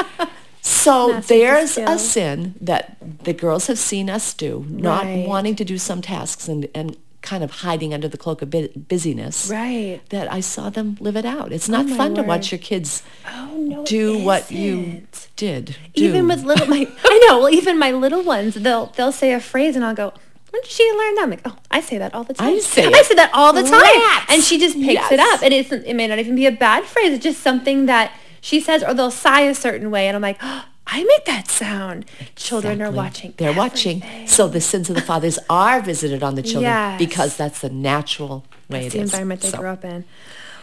so 0.62 1.20
there's 1.20 1.76
a 1.76 1.98
sin 1.98 2.54
that 2.60 2.96
the 3.24 3.32
girls 3.34 3.66
have 3.66 3.78
seen 3.78 4.08
us 4.08 4.32
do, 4.32 4.64
not 4.70 5.04
Right. 5.04 5.26
wanting 5.28 5.54
to 5.56 5.64
do 5.64 5.76
some 5.78 6.00
tasks 6.00 6.48
and, 6.48 6.68
and 6.74 6.96
kind 7.22 7.42
of 7.44 7.50
hiding 7.50 7.94
under 7.94 8.08
the 8.08 8.18
cloak 8.18 8.42
of 8.42 8.50
bu- 8.50 8.68
busyness. 8.76 9.48
Right. 9.50 10.00
That 10.10 10.30
I 10.30 10.40
saw 10.40 10.70
them 10.70 10.96
live 11.00 11.16
it 11.16 11.24
out. 11.24 11.52
It's 11.52 11.68
not 11.68 11.86
oh 11.86 11.88
my 11.88 11.96
fun 11.96 12.14
to 12.16 12.22
watch 12.22 12.52
your 12.52 12.58
kids 12.58 13.02
Oh, 13.26 13.56
no, 13.56 13.84
do 13.84 14.18
what 14.18 14.50
you 14.50 15.06
did. 15.36 15.64
Do. 15.66 15.74
Even 15.94 16.28
with 16.28 16.42
little, 16.44 16.66
my, 16.66 16.86
I 17.04 17.26
know. 17.28 17.38
Well, 17.40 17.50
even 17.50 17.78
my 17.78 17.92
little 17.92 18.22
ones, 18.22 18.54
they'll 18.54 18.86
they'll 18.86 19.12
say 19.12 19.32
a 19.32 19.40
phrase, 19.40 19.76
and 19.76 19.84
I'll 19.84 19.94
go, 19.94 20.12
"When 20.50 20.62
did 20.62 20.70
she 20.70 20.84
learn 20.90 21.14
that?" 21.16 21.22
I'm 21.24 21.30
like, 21.30 21.42
"Oh, 21.44 21.56
I 21.70 21.80
say 21.80 21.98
that 21.98 22.14
all 22.14 22.24
the 22.24 22.34
time. 22.34 22.48
I 22.48 22.58
say 22.58 22.86
I 22.86 23.02
say 23.02 23.14
that 23.14 23.30
all 23.32 23.52
the 23.52 23.62
time." 23.62 23.80
Rats. 23.80 24.32
And 24.32 24.42
she 24.42 24.58
just 24.58 24.76
picks 24.76 25.10
it 25.10 25.20
up, 25.20 25.42
and 25.42 25.54
it's 25.54 25.70
it 25.72 25.94
may 25.94 26.06
not 26.08 26.18
even 26.18 26.34
be 26.34 26.46
a 26.46 26.52
bad 26.52 26.84
phrase. 26.84 27.12
It's 27.12 27.22
just 27.22 27.40
something 27.40 27.86
that 27.86 28.12
she 28.40 28.60
says, 28.60 28.82
or 28.82 28.92
they'll 28.92 29.10
sigh 29.10 29.42
a 29.42 29.54
certain 29.54 29.90
way, 29.90 30.08
and 30.08 30.16
I'm 30.16 30.22
like, 30.22 30.38
oh, 30.42 30.64
"I 30.96 30.98
make 31.12 31.24
that 31.26 31.46
sound." 31.48 31.98
Children 32.36 32.82
are 32.82 32.90
watching. 33.02 33.30
They're 33.38 33.58
watching. 33.64 34.02
So 34.26 34.46
the 34.48 34.60
sins 34.60 34.88
of 34.90 34.96
the 34.96 35.02
fathers 35.12 35.38
are 35.64 35.80
visited 35.92 36.22
on 36.22 36.34
the 36.38 36.42
children 36.42 36.72
Yes. 36.72 36.98
because 36.98 37.36
that's 37.36 37.60
the 37.60 37.70
natural 37.70 38.44
way 38.68 38.82
That's 38.82 38.86
it 38.94 38.98
the 38.98 39.02
is. 39.04 39.10
environment 39.10 39.40
they 39.42 39.50
So- 39.50 39.58
grew 39.58 39.68
up 39.76 39.84
in. 39.84 40.04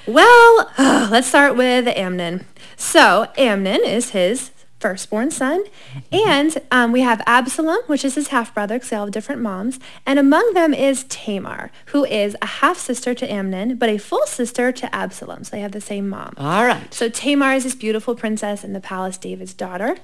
Well, 0.08 0.72
uh, 0.78 1.08
let's 1.12 1.28
start 1.28 1.56
with 1.56 1.88
Amnon. 1.88 2.46
So 2.78 3.28
Amnon 3.38 3.82
is 3.86 4.12
his 4.12 4.52
firstborn 4.80 5.32
son, 5.32 5.64
and 6.12 6.58
um, 6.72 6.92
we 6.92 7.02
have 7.02 7.22
Absalom, 7.26 7.80
which 7.88 8.06
is 8.06 8.16
his 8.16 8.30
half 8.30 8.54
brother, 8.54 8.76
because 8.76 8.90
they 8.90 8.96
all 8.96 9.06
have 9.06 9.14
different 9.14 9.42
moms, 9.42 9.80
and 10.06 10.18
among 10.18 10.54
them 10.54 10.74
is 10.74 11.04
Tamar, 11.10 11.72
who 11.88 12.06
is 12.06 12.36
a 12.42 12.46
half 12.46 12.78
sister 12.78 13.14
to 13.14 13.32
Amnon, 13.32 13.76
but 13.76 13.90
a 13.90 13.98
full 13.98 14.26
sister 14.26 14.72
to 14.72 14.96
Absalom. 14.96 15.44
So 15.44 15.52
they 15.52 15.62
have 15.62 15.74
the 15.74 15.82
same 15.82 16.08
mom. 16.10 16.34
All 16.38 16.66
right. 16.66 16.94
So 16.94 17.10
Tamar 17.10 17.54
is 17.54 17.64
this 17.64 17.76
beautiful 17.76 18.16
princess 18.16 18.64
in 18.64 18.74
the 18.74 18.80
palace, 18.80 19.18
David's 19.18 19.54
daughter. 19.54 19.98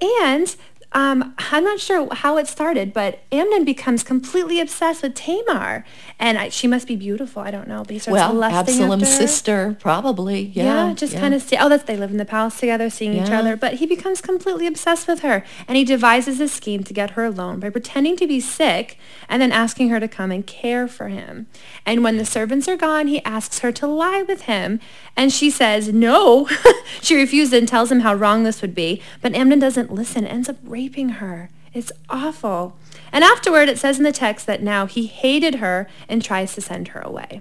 And 0.00 0.54
um, 0.94 1.34
I'm 1.38 1.64
not 1.64 1.80
sure 1.80 2.08
how 2.14 2.36
it 2.38 2.46
started, 2.46 2.92
but 2.92 3.18
Amnon 3.32 3.64
becomes 3.64 4.04
completely 4.04 4.60
obsessed 4.60 5.02
with 5.02 5.14
Tamar. 5.14 5.84
And 6.20 6.38
I, 6.38 6.48
she 6.50 6.68
must 6.68 6.86
be 6.86 6.94
beautiful. 6.94 7.42
I 7.42 7.50
don't 7.50 7.66
know. 7.66 7.78
But 7.82 7.90
he 7.90 7.98
starts 7.98 8.12
Well, 8.14 8.32
lusting 8.32 8.74
Absalom's 8.76 9.02
after 9.02 9.14
her. 9.22 9.26
sister, 9.26 9.76
probably. 9.80 10.42
Yeah. 10.42 10.94
just 10.94 11.16
kind 11.16 11.34
of 11.34 11.42
see. 11.42 11.56
Oh, 11.56 11.68
that's 11.68 11.82
they 11.82 11.96
live 11.96 12.12
in 12.12 12.16
the 12.18 12.24
palace 12.24 12.60
together, 12.60 12.88
seeing 12.90 13.14
each 13.14 13.30
other. 13.30 13.56
But 13.56 13.74
he 13.74 13.86
becomes 13.86 14.20
completely 14.20 14.68
obsessed 14.68 15.08
with 15.08 15.20
her, 15.20 15.44
and 15.66 15.76
he 15.76 15.84
devises 15.84 16.38
a 16.40 16.46
scheme 16.46 16.84
to 16.84 16.94
get 16.94 17.10
her 17.10 17.24
alone 17.24 17.58
by 17.58 17.70
pretending 17.70 18.16
to 18.18 18.26
be 18.28 18.38
sick 18.38 18.96
and 19.28 19.42
then 19.42 19.50
asking 19.50 19.88
her 19.88 19.98
to 19.98 20.06
come 20.06 20.30
and 20.30 20.46
care 20.46 20.86
for 20.86 21.08
him. 21.08 21.48
And 21.84 22.04
when 22.04 22.16
the 22.18 22.24
servants 22.24 22.68
are 22.68 22.76
gone, 22.76 23.08
he 23.08 23.22
asks 23.24 23.58
her 23.58 23.72
to 23.72 23.88
lie 23.88 24.22
with 24.22 24.42
him, 24.42 24.78
and 25.16 25.32
she 25.32 25.50
says 25.50 25.92
no. 25.92 26.48
she 27.02 27.16
refuses 27.16 27.52
and 27.52 27.66
tells 27.66 27.90
him 27.90 28.00
how 28.00 28.14
wrong 28.14 28.44
this 28.44 28.62
would 28.62 28.74
be. 28.76 29.02
But 29.20 29.34
Amnon 29.34 29.58
doesn't 29.58 29.92
listen, 29.92 30.24
ends 30.24 30.48
up 30.48 30.56
raping 30.62 30.83
her. 31.10 31.50
It's 31.72 31.90
awful. 32.08 32.76
And 33.12 33.24
afterward, 33.24 33.68
it 33.68 33.78
says 33.78 33.98
in 33.98 34.04
the 34.04 34.12
text 34.12 34.46
that 34.46 34.62
now 34.62 34.86
he 34.86 35.06
hated 35.06 35.56
her 35.56 35.88
and 36.08 36.22
tries 36.22 36.54
to 36.54 36.60
send 36.60 36.88
her 36.88 37.00
away. 37.00 37.40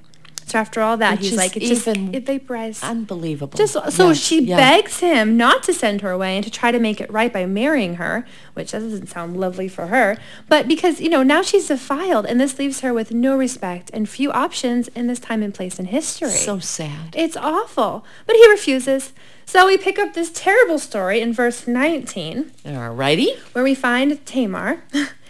After 0.56 0.82
all 0.82 0.98
that, 0.98 1.20
Which 1.20 1.30
he's 1.30 1.38
like, 1.38 1.58
it 1.58 1.62
just 1.62 1.88
it 1.88 2.26
vaporized. 2.26 2.84
Unbelievable. 2.84 3.58
Just 3.58 3.74
so 3.74 4.08
Yes, 4.10 4.18
she 4.18 4.42
yeah. 4.44 4.58
begs 4.58 5.00
him 5.00 5.38
not 5.38 5.64
to 5.64 5.74
send 5.74 6.02
her 6.02 6.12
away 6.12 6.36
and 6.36 6.44
to 6.44 6.52
try 6.52 6.72
to 6.72 6.80
make 6.80 7.02
it 7.02 7.12
right 7.12 7.32
by 7.32 7.46
marrying 7.46 7.96
her, 7.96 8.26
which 8.54 8.72
doesn't 8.72 9.08
sound 9.08 9.38
lovely 9.40 9.68
for 9.68 9.88
her. 9.88 10.18
But 10.48 10.68
because, 10.68 11.02
you 11.02 11.10
know, 11.10 11.24
now 11.24 11.42
she's 11.42 11.68
defiled 11.68 12.26
and 12.26 12.40
this 12.40 12.58
leaves 12.60 12.82
her 12.82 12.94
with 12.94 13.12
no 13.12 13.38
respect 13.38 13.90
and 13.94 14.08
few 14.08 14.32
options 14.32 14.88
in 14.90 15.08
this 15.08 15.20
time 15.20 15.42
and 15.44 15.54
place 15.54 15.80
in 15.80 15.86
history. 15.86 16.30
So 16.30 16.60
sad. 16.60 17.14
It's 17.16 17.38
awful. 17.38 18.06
But 18.26 18.36
he 18.36 18.50
refuses. 18.50 19.14
So 19.46 19.68
we 19.68 19.78
pick 19.78 20.00
up 20.00 20.14
this 20.14 20.32
terrible 20.34 20.80
story 20.80 21.20
in 21.20 21.34
verse 21.34 21.68
19 21.68 22.52
All 22.66 22.92
righty. 22.94 23.32
where 23.52 23.64
we 23.64 23.76
find 23.76 24.26
Tamar. 24.26 24.84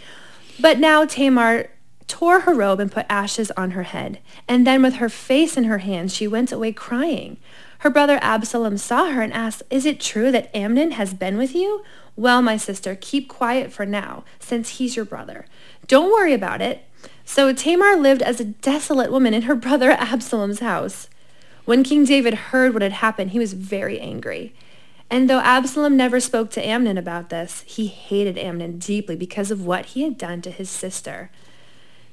but 0.60 0.78
now 0.78 1.04
Tamar 1.04 1.68
tore 2.06 2.40
her 2.40 2.54
robe 2.54 2.80
and 2.80 2.92
put 2.92 3.06
ashes 3.08 3.50
on 3.52 3.72
her 3.72 3.84
head. 3.84 4.18
And 4.48 4.66
then 4.66 4.82
with 4.82 4.94
her 4.94 5.08
face 5.08 5.56
in 5.56 5.64
her 5.64 5.78
hands, 5.78 6.14
she 6.14 6.26
went 6.26 6.52
away 6.52 6.72
crying. 6.72 7.38
Her 7.78 7.90
brother 7.90 8.18
Absalom 8.22 8.78
saw 8.78 9.10
her 9.10 9.22
and 9.22 9.32
asked, 9.32 9.62
Is 9.70 9.84
it 9.84 10.00
true 10.00 10.30
that 10.32 10.54
Amnon 10.54 10.92
has 10.92 11.12
been 11.12 11.36
with 11.36 11.54
you? 11.54 11.84
Well, 12.16 12.40
my 12.42 12.56
sister, 12.56 12.96
keep 12.98 13.28
quiet 13.28 13.72
for 13.72 13.84
now, 13.84 14.24
since 14.38 14.78
he's 14.78 14.96
your 14.96 15.04
brother. 15.04 15.46
Don't 15.86 16.12
worry 16.12 16.32
about 16.32 16.60
it. 16.60 16.84
So 17.24 17.52
Tamar 17.52 17.96
lived 17.96 18.22
as 18.22 18.40
a 18.40 18.44
desolate 18.44 19.10
woman 19.10 19.34
in 19.34 19.42
her 19.42 19.54
brother 19.56 19.90
Absalom's 19.90 20.60
house. 20.60 21.08
When 21.64 21.82
King 21.82 22.04
David 22.04 22.34
heard 22.34 22.72
what 22.72 22.82
had 22.82 22.92
happened, 22.92 23.30
he 23.30 23.38
was 23.38 23.54
very 23.54 23.98
angry. 23.98 24.54
And 25.10 25.28
though 25.28 25.40
Absalom 25.40 25.96
never 25.96 26.20
spoke 26.20 26.50
to 26.50 26.66
Amnon 26.66 26.98
about 26.98 27.30
this, 27.30 27.62
he 27.66 27.86
hated 27.86 28.38
Amnon 28.38 28.78
deeply 28.78 29.16
because 29.16 29.50
of 29.50 29.64
what 29.64 29.86
he 29.86 30.02
had 30.02 30.18
done 30.18 30.42
to 30.42 30.50
his 30.50 30.70
sister. 30.70 31.30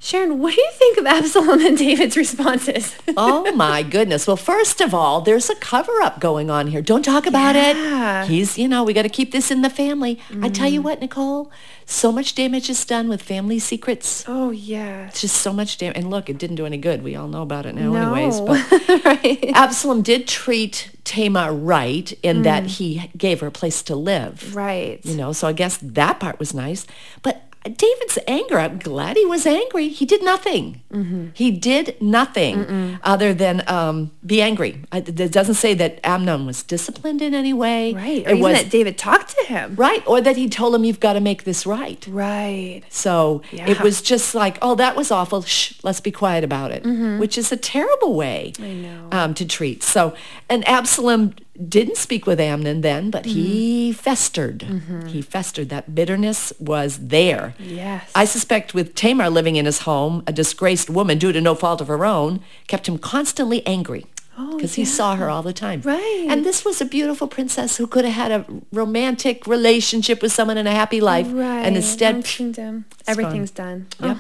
Sharon, 0.03 0.39
what 0.39 0.55
do 0.55 0.59
you 0.59 0.69
think 0.73 0.97
of 0.97 1.05
Absalom 1.17 1.61
and 1.63 1.77
David's 1.77 2.17
responses? 2.17 2.95
oh 3.15 3.51
my 3.55 3.83
goodness. 3.83 4.25
Well, 4.25 4.35
first 4.35 4.81
of 4.81 4.95
all, 4.95 5.21
there's 5.21 5.47
a 5.47 5.55
cover 5.55 6.01
up 6.01 6.19
going 6.19 6.49
on 6.49 6.65
here. 6.67 6.81
Don't 6.81 7.03
talk 7.05 7.27
about 7.27 7.53
Yeah. 7.53 8.23
it. 8.23 8.27
He's, 8.27 8.57
you 8.57 8.67
know, 8.67 8.83
we 8.83 8.93
got 8.93 9.03
to 9.03 9.09
keep 9.09 9.31
this 9.31 9.51
in 9.51 9.61
the 9.61 9.69
family. 9.69 10.19
I 10.41 10.49
tell 10.49 10.67
Mm. 10.67 10.71
you 10.73 10.81
what, 10.81 11.01
Nicole, 11.01 11.51
so 11.85 12.11
much 12.11 12.33
damage 12.33 12.67
is 12.67 12.83
done 12.83 13.09
with 13.09 13.21
family 13.21 13.59
secrets. 13.59 14.25
oh, 14.27 14.49
yeah. 14.49 15.05
It's 15.05 15.21
just 15.21 15.37
so 15.37 15.53
much 15.53 15.77
damage. 15.77 15.97
And 15.97 16.09
look, 16.09 16.31
it 16.31 16.39
didn't 16.39 16.55
do 16.55 16.65
any 16.65 16.77
good. 16.77 17.03
We 17.03 17.15
all 17.15 17.27
know 17.27 17.43
about 17.43 17.67
it 17.67 17.75
now 17.75 17.91
No. 17.93 18.13
anyways. 18.15 18.39
But 18.41 19.05
right. 19.05 19.51
Absalom 19.53 20.01
did 20.01 20.27
treat 20.27 20.89
Tamar 21.03 21.53
right 21.53 22.11
in 22.23 22.41
that 22.41 22.65
he 22.65 23.11
gave 23.15 23.41
her 23.41 23.47
a 23.47 23.51
place 23.51 23.83
to 23.83 23.95
live. 23.95 24.45
Mm. 24.49 24.55
Right. 24.55 24.99
You 25.05 25.15
know, 25.15 25.31
so 25.31 25.47
I 25.47 25.53
guess 25.53 25.77
that 25.77 26.19
part 26.19 26.39
was 26.39 26.55
nice. 26.55 26.87
But 27.21 27.43
David's 27.63 28.17
anger, 28.27 28.57
I'm 28.59 28.79
glad 28.79 29.17
he 29.17 29.25
was 29.25 29.45
angry. 29.45 29.87
He 29.89 30.05
did 30.05 30.23
nothing. 30.23 30.81
Mm-hmm. 30.91 31.27
He 31.33 31.51
did 31.51 31.95
nothing 32.01 32.99
other 33.03 33.33
than 33.33 33.63
um, 33.67 34.11
be 34.25 34.41
angry. 34.41 34.81
I- 34.91 34.97
It 34.97 35.31
doesn't 35.31 35.55
say 35.55 35.73
that 35.75 35.99
Amnon 36.03 36.45
was 36.47 36.63
disciplined 36.63 37.21
in 37.21 37.33
any 37.35 37.53
way. 37.53 37.93
Right. 37.93 38.25
Or 38.25 38.31
It 38.31 38.37
even 38.37 38.39
was 38.39 38.53
that 38.63 38.71
David 38.71 38.97
talked 38.97 39.35
to 39.37 39.45
him. 39.45 39.75
right, 39.75 40.01
or 40.07 40.21
that 40.21 40.37
he 40.37 40.49
told 40.49 40.73
him 40.73 40.83
you've 40.83 40.99
got 40.99 41.13
to 41.13 41.19
make 41.19 41.43
this 41.43 41.65
right. 41.65 42.03
Right. 42.09 42.81
So 42.89 43.41
it 43.51 43.79
was 43.81 44.01
just 44.01 44.33
like, 44.33 44.57
oh, 44.61 44.75
that 44.75 44.95
was 44.95 45.11
awful. 45.11 45.43
Shh, 45.43 45.73
let's 45.83 45.99
be 46.01 46.11
quiet 46.11 46.43
about 46.43 46.71
it, 46.71 46.83
which 47.19 47.37
is 47.37 47.51
a 47.51 47.57
terrible 47.57 48.15
way 48.15 48.53
Mm-hmm. 48.57 48.81
know. 48.81 49.07
Um, 49.11 49.33
to 49.35 49.45
treat. 49.45 49.83
So, 49.83 50.15
and 50.49 50.67
Absalom 50.67 51.35
didn't 51.67 51.97
speak 51.97 52.25
with 52.25 52.39
Amnon 52.39 52.81
then, 52.81 53.11
but 53.11 53.23
Mm-hmm. 53.23 53.33
he 53.39 53.93
festered. 53.93 54.61
He 55.07 55.21
festered. 55.21 55.69
That 55.69 55.93
bitterness 55.93 56.53
was 56.59 56.97
there. 57.07 57.53
Yes. 57.59 58.09
I 58.15 58.25
suspect 58.25 58.73
with 58.73 58.95
Tamar 58.95 59.29
living 59.29 59.55
in 59.57 59.65
his 59.65 59.79
home, 59.79 60.23
a 60.25 60.31
disgraced 60.33 60.89
woman 60.89 61.17
due 61.17 61.31
to 61.31 61.41
no 61.41 61.53
fault 61.55 61.81
of 61.81 61.87
her 61.87 62.05
own, 62.05 62.39
kept 62.67 62.87
him 62.87 62.97
constantly 62.97 63.65
angry. 63.67 64.05
Oh, 64.37 64.55
Because 64.55 64.75
he 64.75 64.85
saw 64.85 65.15
her 65.17 65.29
all 65.29 65.43
the 65.43 65.51
time. 65.53 65.81
Right. 65.83 66.25
And 66.29 66.45
this 66.45 66.63
was 66.63 66.79
a 66.81 66.85
beautiful 66.85 67.27
princess 67.27 67.75
who 67.77 67.85
could 67.85 68.05
have 68.05 68.13
had 68.13 68.31
a 68.31 68.45
romantic 68.71 69.45
relationship 69.45 70.21
with 70.21 70.31
someone 70.31 70.57
in 70.57 70.65
a 70.67 70.71
happy 70.71 71.01
life. 71.01 71.27
Right. 71.29 71.65
And 71.65 71.75
instead, 71.75 72.23
kingdom. 72.23 72.85
Everything's 73.05 73.51
done. 73.51 73.87
Yep. 73.99 74.17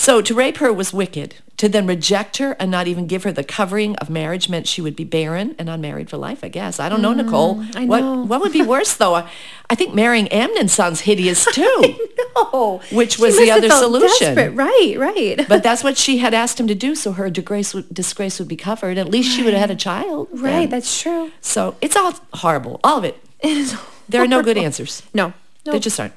So 0.00 0.22
to 0.22 0.34
rape 0.34 0.56
her 0.56 0.72
was 0.72 0.94
wicked. 0.94 1.34
To 1.58 1.68
then 1.68 1.86
reject 1.86 2.38
her 2.38 2.52
and 2.52 2.70
not 2.70 2.88
even 2.88 3.06
give 3.06 3.24
her 3.24 3.32
the 3.32 3.44
covering 3.44 3.96
of 3.96 4.08
marriage 4.08 4.48
meant 4.48 4.66
she 4.66 4.80
would 4.80 4.96
be 4.96 5.04
barren 5.04 5.54
and 5.58 5.68
unmarried 5.68 6.08
for 6.08 6.16
life, 6.16 6.42
I 6.42 6.48
guess. 6.48 6.80
I 6.80 6.88
don't 6.88 7.02
know, 7.02 7.12
Nicole. 7.12 7.56
Mm, 7.56 7.76
I 7.76 7.84
what 7.84 8.00
know. 8.00 8.22
what 8.22 8.40
would 8.40 8.54
be 8.54 8.62
worse 8.62 8.94
though? 8.96 9.16
I, 9.16 9.30
I 9.68 9.74
think 9.74 9.92
marrying 9.94 10.28
Amnon 10.28 10.68
sounds 10.68 11.02
hideous 11.02 11.44
too. 11.52 12.08
Oh, 12.34 12.80
Which 12.90 13.18
was 13.18 13.36
the 13.36 13.50
other 13.50 13.68
solution. 13.68 14.34
desperate. 14.34 14.54
Right, 14.54 14.94
right. 14.96 15.46
but 15.46 15.62
that's 15.62 15.84
what 15.84 15.98
she 15.98 16.16
had 16.16 16.32
asked 16.32 16.58
him 16.58 16.66
to 16.68 16.74
do, 16.74 16.94
so 16.94 17.12
her 17.12 17.28
disgrace 17.28 17.74
would, 17.74 17.92
disgrace 17.92 18.38
would 18.38 18.48
be 18.48 18.56
covered. 18.56 18.96
At 18.96 19.10
least 19.10 19.30
she 19.36 19.42
would 19.42 19.52
have 19.52 19.60
had 19.60 19.70
a 19.70 19.76
child. 19.76 20.28
right, 20.32 20.60
then. 20.60 20.70
that's 20.70 20.98
true. 20.98 21.30
So 21.42 21.76
it's 21.82 21.94
all 21.94 22.14
horrible. 22.32 22.80
All 22.82 22.96
of 22.96 23.04
it. 23.04 23.22
It 23.40 23.54
is 23.54 23.78
There 24.08 24.22
are 24.22 24.26
no 24.26 24.42
good 24.42 24.56
answers. 24.56 25.02
No. 25.12 25.34
They 25.64 25.78
just 25.78 26.00
aren't. 26.00 26.14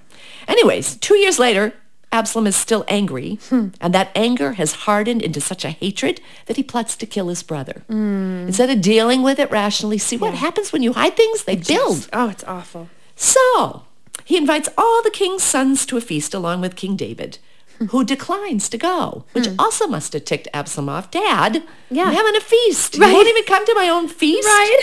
Anyways, 0.48 0.96
two 0.96 1.18
years 1.18 1.38
later, 1.38 1.74
Absalom 2.14 2.46
is 2.48 2.56
still 2.56 2.86
angry, 2.88 3.40
Hmm. 3.50 3.68
and 3.82 3.94
that 3.94 4.12
anger 4.16 4.54
has 4.54 4.72
hardened 4.86 5.22
into 5.24 5.42
such 5.42 5.66
a 5.66 5.72
hatred 5.72 6.22
that 6.46 6.58
he 6.58 6.64
plots 6.64 6.96
to 6.98 7.06
kill 7.08 7.28
his 7.30 7.42
brother. 7.44 7.84
Hmm. 7.90 8.46
Instead 8.48 8.70
of 8.70 8.82
dealing 8.82 9.24
with 9.24 9.40
it 9.40 9.50
rationally, 9.52 9.98
see 9.98 10.16
what 10.18 10.36
happens 10.36 10.72
when 10.72 10.84
you 10.84 10.94
hide 10.94 11.18
things? 11.18 11.44
They 11.44 11.56
build. 11.56 12.08
Oh, 12.14 12.30
it's 12.30 12.44
awful. 12.46 12.88
So 13.16 13.84
he 14.26 14.38
invites 14.38 14.70
all 14.78 15.02
the 15.04 15.10
king's 15.12 15.44
sons 15.44 15.86
to 15.88 15.98
a 15.98 16.02
feast 16.02 16.34
along 16.36 16.62
with 16.62 16.76
King 16.76 16.96
David, 16.96 17.40
Hmm. 17.80 17.88
who 17.88 18.04
declines 18.04 18.70
to 18.70 18.78
go, 18.78 19.26
which 19.34 19.50
also 19.58 19.88
must 19.88 20.14
have 20.14 20.26
ticked 20.26 20.48
Absalom 20.54 20.90
off. 20.90 21.10
Dad, 21.10 21.64
Yeah. 21.90 22.04
I'm 22.06 22.14
having 22.14 22.36
a 22.36 22.42
feast. 22.42 22.96
Right. 22.98 23.10
You 23.10 23.16
won't 23.16 23.28
even 23.28 23.44
come 23.46 23.66
to 23.66 23.74
my 23.76 23.90
own 23.90 24.08
feast? 24.08 24.48
Right? 24.48 24.82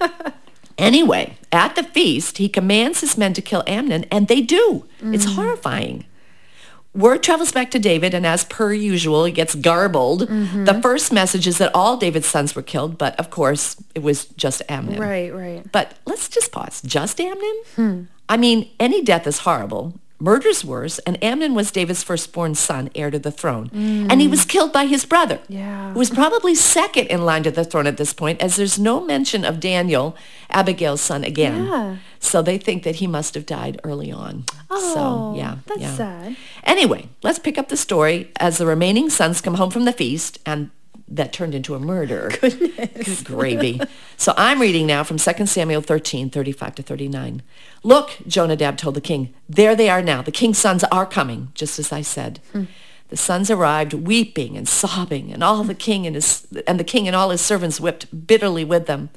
Anyway, 0.78 1.36
at 1.52 1.76
the 1.76 1.82
feast, 1.82 2.38
he 2.38 2.48
commands 2.48 3.02
his 3.02 3.18
men 3.18 3.34
to 3.34 3.42
kill 3.42 3.62
Amnon, 3.66 4.04
and 4.10 4.26
they 4.26 4.40
do. 4.40 4.84
It's 5.02 5.26
Mm. 5.26 5.34
horrifying. 5.34 6.04
Word 6.94 7.22
travels 7.22 7.52
back 7.52 7.70
to 7.70 7.78
David, 7.78 8.12
and 8.12 8.26
as 8.26 8.44
per 8.44 8.72
usual, 8.74 9.24
it 9.24 9.32
gets 9.32 9.54
garbled. 9.54 10.28
Mm-hmm. 10.28 10.64
The 10.66 10.80
first 10.82 11.10
message 11.12 11.46
is 11.46 11.56
that 11.56 11.70
all 11.74 11.96
David's 11.96 12.26
sons 12.26 12.54
were 12.54 12.60
killed, 12.62 12.98
but 12.98 13.18
of 13.18 13.30
course, 13.30 13.76
it 13.94 14.02
was 14.02 14.26
just 14.36 14.60
Amnon. 14.68 15.00
right, 15.00 15.32
right. 15.32 15.64
But 15.72 15.94
let's 16.04 16.28
just 16.28 16.52
pause. 16.52 16.82
Just 16.82 17.18
Amnon? 17.18 18.08
I 18.28 18.36
mean, 18.36 18.68
any 18.78 19.02
death 19.02 19.26
is 19.26 19.38
horrible. 19.38 19.94
Murder's 20.20 20.64
worse, 20.64 21.00
and 21.00 21.18
Amnon 21.24 21.52
was 21.54 21.72
David's 21.72 22.04
firstborn 22.04 22.54
son, 22.54 22.90
heir 22.94 23.10
to 23.10 23.18
the 23.18 23.32
throne. 23.32 23.70
And 23.72 24.20
he 24.20 24.28
was 24.28 24.44
killed 24.44 24.72
by 24.72 24.84
his 24.86 25.04
brother, 25.04 25.40
Yeah. 25.48 25.92
who 25.94 25.98
was 25.98 26.10
probably 26.10 26.54
second 26.54 27.06
in 27.08 27.24
line 27.24 27.42
to 27.42 27.50
the 27.50 27.64
throne 27.64 27.88
at 27.88 27.96
this 27.96 28.12
point, 28.12 28.40
as 28.40 28.54
there's 28.56 28.78
no 28.78 29.00
mention 29.00 29.44
of 29.44 29.58
Daniel, 29.58 30.14
Abigail's 30.50 31.00
son, 31.00 31.24
again. 31.24 31.64
Yeah. 31.66 31.96
So 32.22 32.40
they 32.40 32.56
think 32.56 32.84
that 32.84 32.96
he 32.96 33.08
must 33.08 33.34
have 33.34 33.44
died 33.44 33.80
early 33.82 34.12
on. 34.12 34.44
Oh, 34.70 34.94
so, 34.94 35.38
yeah. 35.38 35.58
that's 35.66 35.80
yeah. 35.80 35.96
sad. 35.96 36.36
Anyway, 36.62 37.08
let's 37.22 37.40
pick 37.40 37.58
up 37.58 37.68
the 37.68 37.76
story 37.76 38.30
as 38.38 38.58
the 38.58 38.64
remaining 38.64 39.10
sons 39.10 39.40
come 39.40 39.54
home 39.54 39.70
from 39.70 39.86
the 39.86 39.92
feast 39.92 40.38
and 40.46 40.70
that 41.08 41.32
turned 41.32 41.52
into 41.52 41.74
a 41.74 41.80
murder. 41.80 42.30
Goodness. 42.40 43.22
Good 43.22 43.24
gravy. 43.24 43.80
So 44.16 44.34
I'm 44.36 44.60
reading 44.60 44.86
now 44.86 45.02
from 45.02 45.18
2 45.18 45.46
Samuel 45.46 45.82
13, 45.82 46.30
35 46.30 46.76
to 46.76 46.82
39. 46.82 47.42
Look, 47.82 48.16
Jonadab 48.26 48.78
told 48.78 48.94
the 48.94 49.00
king, 49.00 49.34
there 49.48 49.74
they 49.74 49.90
are 49.90 50.00
now. 50.00 50.22
The 50.22 50.30
king's 50.30 50.58
sons 50.58 50.84
are 50.84 51.04
coming, 51.04 51.48
just 51.54 51.80
as 51.80 51.92
I 51.92 52.02
said. 52.02 52.38
Hmm. 52.52 52.64
The 53.08 53.16
sons 53.18 53.50
arrived 53.50 53.92
weeping 53.92 54.56
and 54.56 54.66
sobbing, 54.66 55.32
and 55.32 55.44
all 55.44 55.64
the 55.64 55.74
king 55.74 56.06
and 56.06 56.14
his 56.14 56.46
and 56.66 56.80
the 56.80 56.84
king 56.84 57.06
and 57.06 57.14
all 57.14 57.28
his 57.28 57.42
servants 57.42 57.78
wept 57.78 58.26
bitterly 58.26 58.64
with 58.64 58.86
them. 58.86 59.10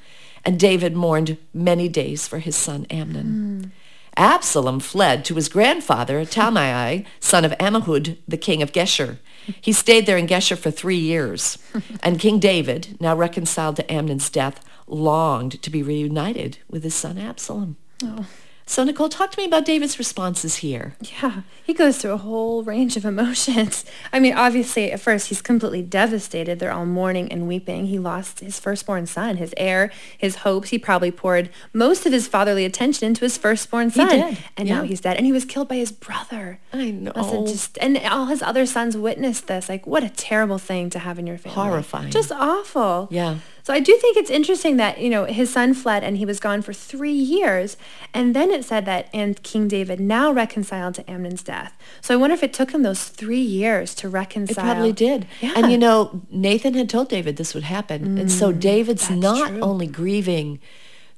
And 0.45 0.59
David 0.59 0.95
mourned 0.95 1.37
many 1.53 1.89
days 1.89 2.27
for 2.27 2.39
his 2.39 2.55
son 2.55 2.85
Amnon. 2.89 3.71
Absalom 4.17 4.79
fled 4.79 5.25
to 5.25 5.35
his 5.35 5.49
grandfather, 5.49 6.23
Talmai, 6.23 7.05
son 7.19 7.43
of 7.43 7.51
Ammihud, 7.53 8.17
the 8.27 8.37
king 8.37 8.61
of 8.61 8.71
Geshur. 8.71 9.17
He 9.59 9.73
stayed 9.73 10.05
there 10.05 10.17
in 10.17 10.27
Geshur 10.27 10.57
for 10.57 10.71
three 10.71 10.97
years. 10.97 11.57
And 12.03 12.19
King 12.19 12.39
David, 12.39 12.97
now 13.01 13.15
reconciled 13.15 13.75
to 13.77 13.91
Amnon's 13.91 14.29
death, 14.29 14.63
longed 14.87 15.61
to 15.61 15.69
be 15.69 15.83
reunited 15.83 16.59
with 16.69 16.83
his 16.83 16.95
son 16.95 17.17
Absalom. 17.17 17.75
Oh. 18.03 18.25
So 18.67 18.83
Nicole, 18.83 19.09
talk 19.09 19.29
to 19.31 19.39
me 19.39 19.45
about 19.45 19.63
David's 19.63 19.99
responses 19.99 20.57
here. 20.57 20.95
Yeah, 21.21 21.41
he 21.63 21.71
goes 21.71 21.99
through 21.99 22.13
a 22.13 22.17
whole 22.17 22.63
range 22.63 22.97
of 22.97 23.05
emotions. 23.05 23.85
I 24.11 24.19
mean, 24.19 24.33
obviously, 24.33 24.91
at 24.91 24.99
first, 24.99 25.27
he's 25.27 25.41
completely 25.41 25.83
devastated. 25.83 26.57
They're 26.57 26.71
all 26.71 26.85
mourning 26.87 27.31
and 27.31 27.47
weeping. 27.47 27.85
He 27.85 27.99
lost 27.99 28.39
his 28.39 28.59
firstborn 28.59 29.05
son, 29.05 29.37
his 29.37 29.53
heir, 29.55 29.91
his 30.17 30.37
hopes. 30.37 30.69
He 30.69 30.79
probably 30.79 31.11
poured 31.11 31.51
most 31.73 32.07
of 32.07 32.11
his 32.11 32.27
fatherly 32.27 32.65
attention 32.65 33.05
into 33.05 33.21
his 33.21 33.37
firstborn 33.37 33.91
son. 33.91 34.09
He 34.09 34.15
did, 34.17 34.37
And 34.57 34.67
yeah. 34.67 34.77
now 34.77 34.83
he's 34.83 34.99
dead. 35.01 35.17
And 35.17 35.27
he 35.27 35.31
was 35.31 35.45
killed 35.45 35.67
by 35.67 35.75
his 35.75 35.91
brother. 35.91 36.59
I 36.73 36.89
know. 36.89 37.11
Have 37.15 37.45
just, 37.45 37.77
and 37.79 37.97
all 37.99 38.25
his 38.25 38.41
other 38.41 38.65
sons 38.65 38.97
witnessed 38.97 39.45
this. 39.45 39.69
Like, 39.69 39.85
what 39.85 40.03
a 40.03 40.09
terrible 40.09 40.57
thing 40.57 40.89
to 40.89 40.99
have 40.99 41.19
in 41.19 41.27
your 41.27 41.37
family. 41.37 41.55
Horrifying. 41.55 42.09
Just 42.09 42.31
awful. 42.31 43.09
Yeah. 43.11 43.37
So 43.65 43.73
I 43.73 43.79
do 43.79 43.97
think 43.97 44.15
it's 44.15 44.29
interesting 44.29 44.77
that, 44.77 44.99
you 44.99 45.09
know, 45.09 45.25
his 45.25 45.51
son 45.51 45.73
fled 45.73 46.03
and 46.03 46.17
he 46.17 46.25
was 46.25 46.39
gone 46.39 46.61
for 46.61 46.71
three 46.71 47.11
years. 47.11 47.77
And 48.13 48.35
then 48.35 48.51
it 48.51 48.63
said 48.63 48.85
that 48.85 49.09
and 49.11 49.41
King 49.41 49.67
David 49.67 49.99
now 49.99 50.31
reconciled 50.31 50.93
to 50.95 51.09
Amnon's 51.09 51.41
death. 51.41 51.75
So 51.99 52.13
I 52.13 52.17
wonder 52.17 52.35
if 52.35 52.43
it 52.43 52.53
took 52.53 52.69
him 52.75 52.83
those 52.83 53.05
three 53.05 53.41
years 53.41 53.95
to 53.95 54.07
reconcile. 54.07 54.63
It 54.63 54.67
probably 54.67 54.91
did. 54.91 55.25
Yeah. 55.41 55.53
And 55.55 55.71
you 55.71 55.79
know, 55.79 56.21
Nathan 56.29 56.75
had 56.75 56.89
told 56.89 57.09
David 57.09 57.37
this 57.37 57.55
would 57.55 57.63
happen. 57.63 58.19
and 58.19 58.31
so 58.31 58.53
mm, 58.53 58.59
David's 58.59 59.09
not 59.09 59.49
true. 59.49 59.61
only 59.61 59.87
grieving 59.87 60.59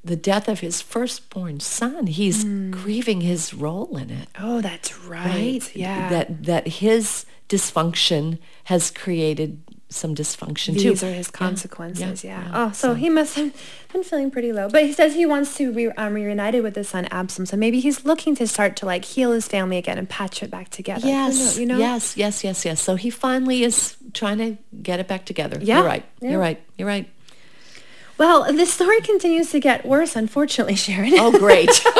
the 0.01 0.15
death 0.15 0.47
of 0.47 0.61
his 0.61 0.81
firstborn 0.81 1.59
son, 1.59 2.07
he's 2.07 2.45
mm. 2.45 2.71
grieving 2.71 3.19
his 3.19 3.53
role 3.53 3.97
in 3.97 4.09
it. 4.09 4.29
Oh, 4.39 4.61
that's 4.61 4.97
right. 4.99 5.25
Right? 5.25 5.75
Yeah. 5.75 6.07
That 6.07 6.45
that 6.45 6.67
his 6.67 7.25
dysfunction 7.49 8.39
has 8.65 8.89
created 8.89 9.61
some 9.89 10.13
dysfunction 10.13 10.73
These 10.73 10.83
too. 10.83 10.89
These 10.89 11.03
are 11.03 11.13
his 11.13 11.31
consequences, 11.31 12.23
yeah. 12.23 12.43
yeah. 12.43 12.51
Oh, 12.53 12.71
so, 12.71 12.93
he 12.93 13.09
must 13.09 13.35
have 13.35 13.53
been 13.93 14.03
feeling 14.03 14.29
pretty 14.29 14.51
low. 14.51 14.69
But 14.69 14.83
he 14.83 14.91
says 14.91 15.15
he 15.15 15.25
wants 15.25 15.55
to 15.57 15.71
be 15.71 15.87
um, 15.87 16.13
reunited 16.13 16.63
with 16.63 16.75
his 16.75 16.89
son 16.89 17.05
Absalom. 17.05 17.45
So 17.45 17.55
maybe 17.55 17.79
he's 17.79 18.03
looking 18.03 18.35
to 18.35 18.47
start 18.47 18.75
to 18.77 18.85
like 18.85 19.05
heal 19.05 19.31
his 19.31 19.47
family 19.47 19.77
again 19.77 19.97
and 19.97 20.09
patch 20.09 20.43
it 20.43 20.51
back 20.51 20.69
together. 20.69 21.07
Yes, 21.07 21.57
you 21.57 21.65
know? 21.65 21.77
yes, 21.77 22.17
yes, 22.17 22.43
yes, 22.43 22.65
yes. 22.65 22.81
So 22.81 22.95
he 22.95 23.09
finally 23.09 23.63
is 23.63 23.95
trying 24.13 24.37
to 24.39 24.57
get 24.81 24.99
it 24.99 25.07
back 25.07 25.25
together. 25.25 25.57
Yeah, 25.61 25.77
You're 25.77 25.85
right. 25.85 26.05
yeah. 26.19 26.31
You're 26.31 26.39
right. 26.39 26.61
You're 26.77 26.87
right. 26.87 27.09
Well, 28.17 28.51
this 28.51 28.73
story 28.73 28.99
continues 29.01 29.51
to 29.51 29.59
get 29.59 29.85
worse, 29.85 30.15
unfortunately, 30.15 30.75
Sharon. 30.75 31.13
Oh, 31.17 31.37
great. 31.37 31.69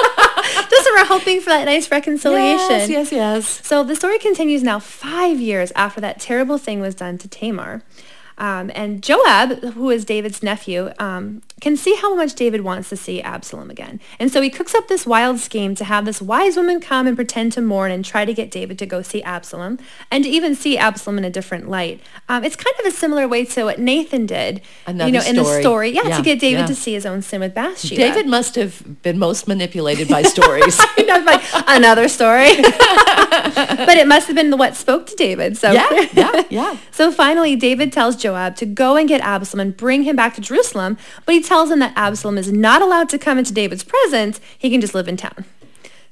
So 0.83 0.91
we're 0.93 1.05
hoping 1.05 1.41
for 1.41 1.49
that 1.49 1.65
nice 1.65 1.89
reconciliation. 1.91 2.57
yes, 2.69 2.89
yes, 2.89 3.11
yes. 3.11 3.65
So 3.67 3.83
the 3.83 3.95
story 3.95 4.19
continues 4.19 4.63
now 4.63 4.79
five 4.79 5.39
years 5.39 5.71
after 5.75 5.99
that 6.01 6.19
terrible 6.19 6.57
thing 6.57 6.79
was 6.79 6.95
done 6.95 7.17
to 7.19 7.27
Tamar. 7.27 7.83
Um, 8.37 8.71
and 8.75 9.01
Joab, 9.01 9.63
who 9.73 9.89
is 9.89 10.05
David's 10.05 10.43
nephew, 10.43 10.91
um, 10.99 11.41
can 11.59 11.75
see 11.75 11.95
how 11.95 12.13
much 12.13 12.35
David 12.35 12.61
wants 12.61 12.89
to 12.89 12.97
see 12.97 13.21
Absalom 13.21 13.69
again. 13.71 13.99
And 14.19 14.31
so 14.31 14.41
he 14.41 14.49
cooks 14.49 14.75
up 14.75 14.87
this 14.87 15.05
wild 15.07 15.39
scheme 15.39 15.73
to 15.75 15.83
have 15.85 16.05
this 16.05 16.21
wise 16.21 16.55
woman 16.55 16.79
come 16.79 17.07
and 17.07 17.15
pretend 17.15 17.51
to 17.53 17.61
mourn 17.61 17.91
and 17.91 18.05
try 18.05 18.25
to 18.25 18.33
get 18.33 18.51
David 18.51 18.77
to 18.79 18.85
go 18.85 19.01
see 19.01 19.23
Absalom 19.23 19.79
and 20.11 20.23
to 20.23 20.29
even 20.29 20.53
see 20.53 20.77
Absalom 20.77 21.17
in 21.17 21.25
a 21.25 21.29
different 21.31 21.67
light. 21.67 21.99
Um, 22.29 22.43
it's 22.43 22.55
kind 22.55 22.75
of 22.79 22.85
a 22.85 22.91
similar 22.91 23.27
way 23.27 23.43
to 23.45 23.63
what 23.63 23.79
Nathan 23.79 24.25
did, 24.27 24.61
Another 24.85 25.07
you 25.07 25.13
know, 25.13 25.25
in 25.25 25.35
the 25.35 25.43
story. 25.43 25.61
story. 25.61 25.89
Yeah, 25.91 26.07
Yeah, 26.07 26.17
to 26.17 26.23
get 26.23 26.39
David 26.39 26.61
yeah. 26.61 26.67
to 26.67 26.75
see 26.75 26.93
his 26.93 27.05
own 27.05 27.21
sin 27.23 27.41
with 27.41 27.55
Bathsheba. 27.55 27.95
David 27.95 28.27
must 28.27 28.55
have 28.55 29.01
been 29.01 29.17
most 29.17 29.47
manipulated 29.47 30.07
by 30.07 30.21
stories. 30.23 30.79
You 30.97 31.05
know, 31.05 31.19
like 31.19 31.43
another 31.67 32.07
story. 32.07 32.55
but 32.61 33.97
it 33.97 34.07
must 34.07 34.27
have 34.27 34.35
been 34.35 34.49
the 34.49 34.57
what 34.57 34.75
spoke 34.75 35.05
to 35.07 35.15
David. 35.15 35.57
So 35.57 35.71
yeah, 35.71 36.07
yeah, 36.13 36.43
yeah. 36.49 36.77
So 36.91 37.11
finally, 37.11 37.55
David 37.55 37.93
tells 37.93 38.15
Joab 38.15 38.55
to 38.55 38.65
go 38.65 38.95
and 38.95 39.07
get 39.07 39.21
Absalom 39.21 39.59
and 39.59 39.77
bring 39.77 40.03
him 40.03 40.15
back 40.15 40.33
to 40.35 40.41
Jerusalem, 40.41 40.97
but 41.25 41.35
he 41.35 41.41
tells 41.47 41.71
him 41.71 41.79
that 41.79 41.93
Absalom 41.95 42.37
is 42.37 42.51
not 42.51 42.81
allowed 42.81 43.09
to 43.09 43.17
come 43.17 43.37
into 43.39 43.53
David's 43.53 43.83
presence. 43.83 44.39
He 44.57 44.69
can 44.69 44.81
just 44.81 44.93
live 44.93 45.07
in 45.07 45.17
town. 45.17 45.45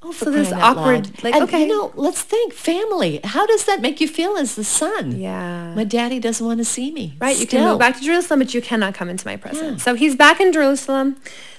Oh, 0.01 0.11
So 0.11 0.29
this 0.29 0.51
awkward, 0.51 1.07
loud. 1.07 1.23
like, 1.23 1.33
and, 1.35 1.43
okay. 1.45 1.61
You 1.61 1.67
know, 1.67 1.91
let's 1.95 2.21
think 2.21 2.53
family. 2.53 3.19
How 3.23 3.45
does 3.47 3.65
that 3.65 3.81
make 3.81 3.99
you 3.99 4.07
feel 4.07 4.37
as 4.37 4.55
the 4.55 4.63
son? 4.63 5.19
Yeah. 5.19 5.73
My 5.75 5.83
daddy 5.83 6.19
doesn't 6.19 6.45
want 6.45 6.59
to 6.59 6.65
see 6.65 6.91
me. 6.91 7.15
Right? 7.19 7.35
You 7.39 7.47
can 7.47 7.59
Still. 7.61 7.71
move 7.71 7.79
back 7.79 7.97
to 7.97 8.03
Jerusalem, 8.03 8.39
but 8.39 8.53
you 8.53 8.61
cannot 8.61 8.93
come 8.93 9.09
into 9.09 9.25
my 9.27 9.35
presence. 9.35 9.81
So 9.83 9.95
he's 9.95 10.15
back 10.15 10.39
in 10.39 10.53
Jerusalem. 10.53 11.15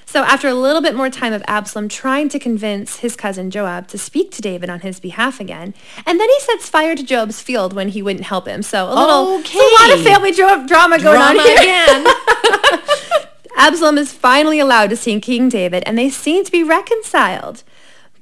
So 0.09 0.23
after 0.23 0.47
a 0.47 0.55
little 0.55 0.81
bit 0.81 0.95
more 0.95 1.11
time 1.11 1.33
of 1.33 1.43
Absalom 1.49 1.89
trying 1.89 2.29
to 2.29 2.39
convince 2.39 2.99
his 2.99 3.17
cousin 3.17 3.51
Joab 3.51 3.89
to 3.89 3.99
speak 3.99 4.31
to 4.37 4.41
David 4.41 4.71
on 4.71 4.79
his 4.81 5.01
behalf 5.01 5.41
again, 5.41 5.75
and 6.07 6.21
then 6.21 6.29
he 6.29 6.41
sets 6.41 6.69
fire 6.69 6.95
to 6.95 7.03
Joab's 7.03 7.41
field 7.43 7.73
when 7.73 7.89
he 7.89 8.01
wouldn't 8.03 8.27
help 8.27 8.47
him. 8.47 8.63
So 8.63 8.85
a 8.87 8.95
little, 8.95 9.41
it's 9.41 9.53
a 9.53 9.83
lot 9.83 9.99
of 9.99 10.05
family 10.05 10.31
dra- 10.31 10.65
drama 10.69 11.01
going 11.03 11.17
Drama 11.19 11.41
on 11.41 11.47
here. 11.47 11.57
again. 11.59 12.07
Absalom 13.57 13.97
is 13.97 14.13
finally 14.13 14.61
allowed 14.61 14.91
to 14.91 14.97
see 14.97 15.19
King 15.19 15.49
David, 15.49 15.83
and 15.87 15.99
they 15.99 16.11
seem 16.11 16.45
to 16.45 16.53
be 16.53 16.63
reconciled. 16.63 17.65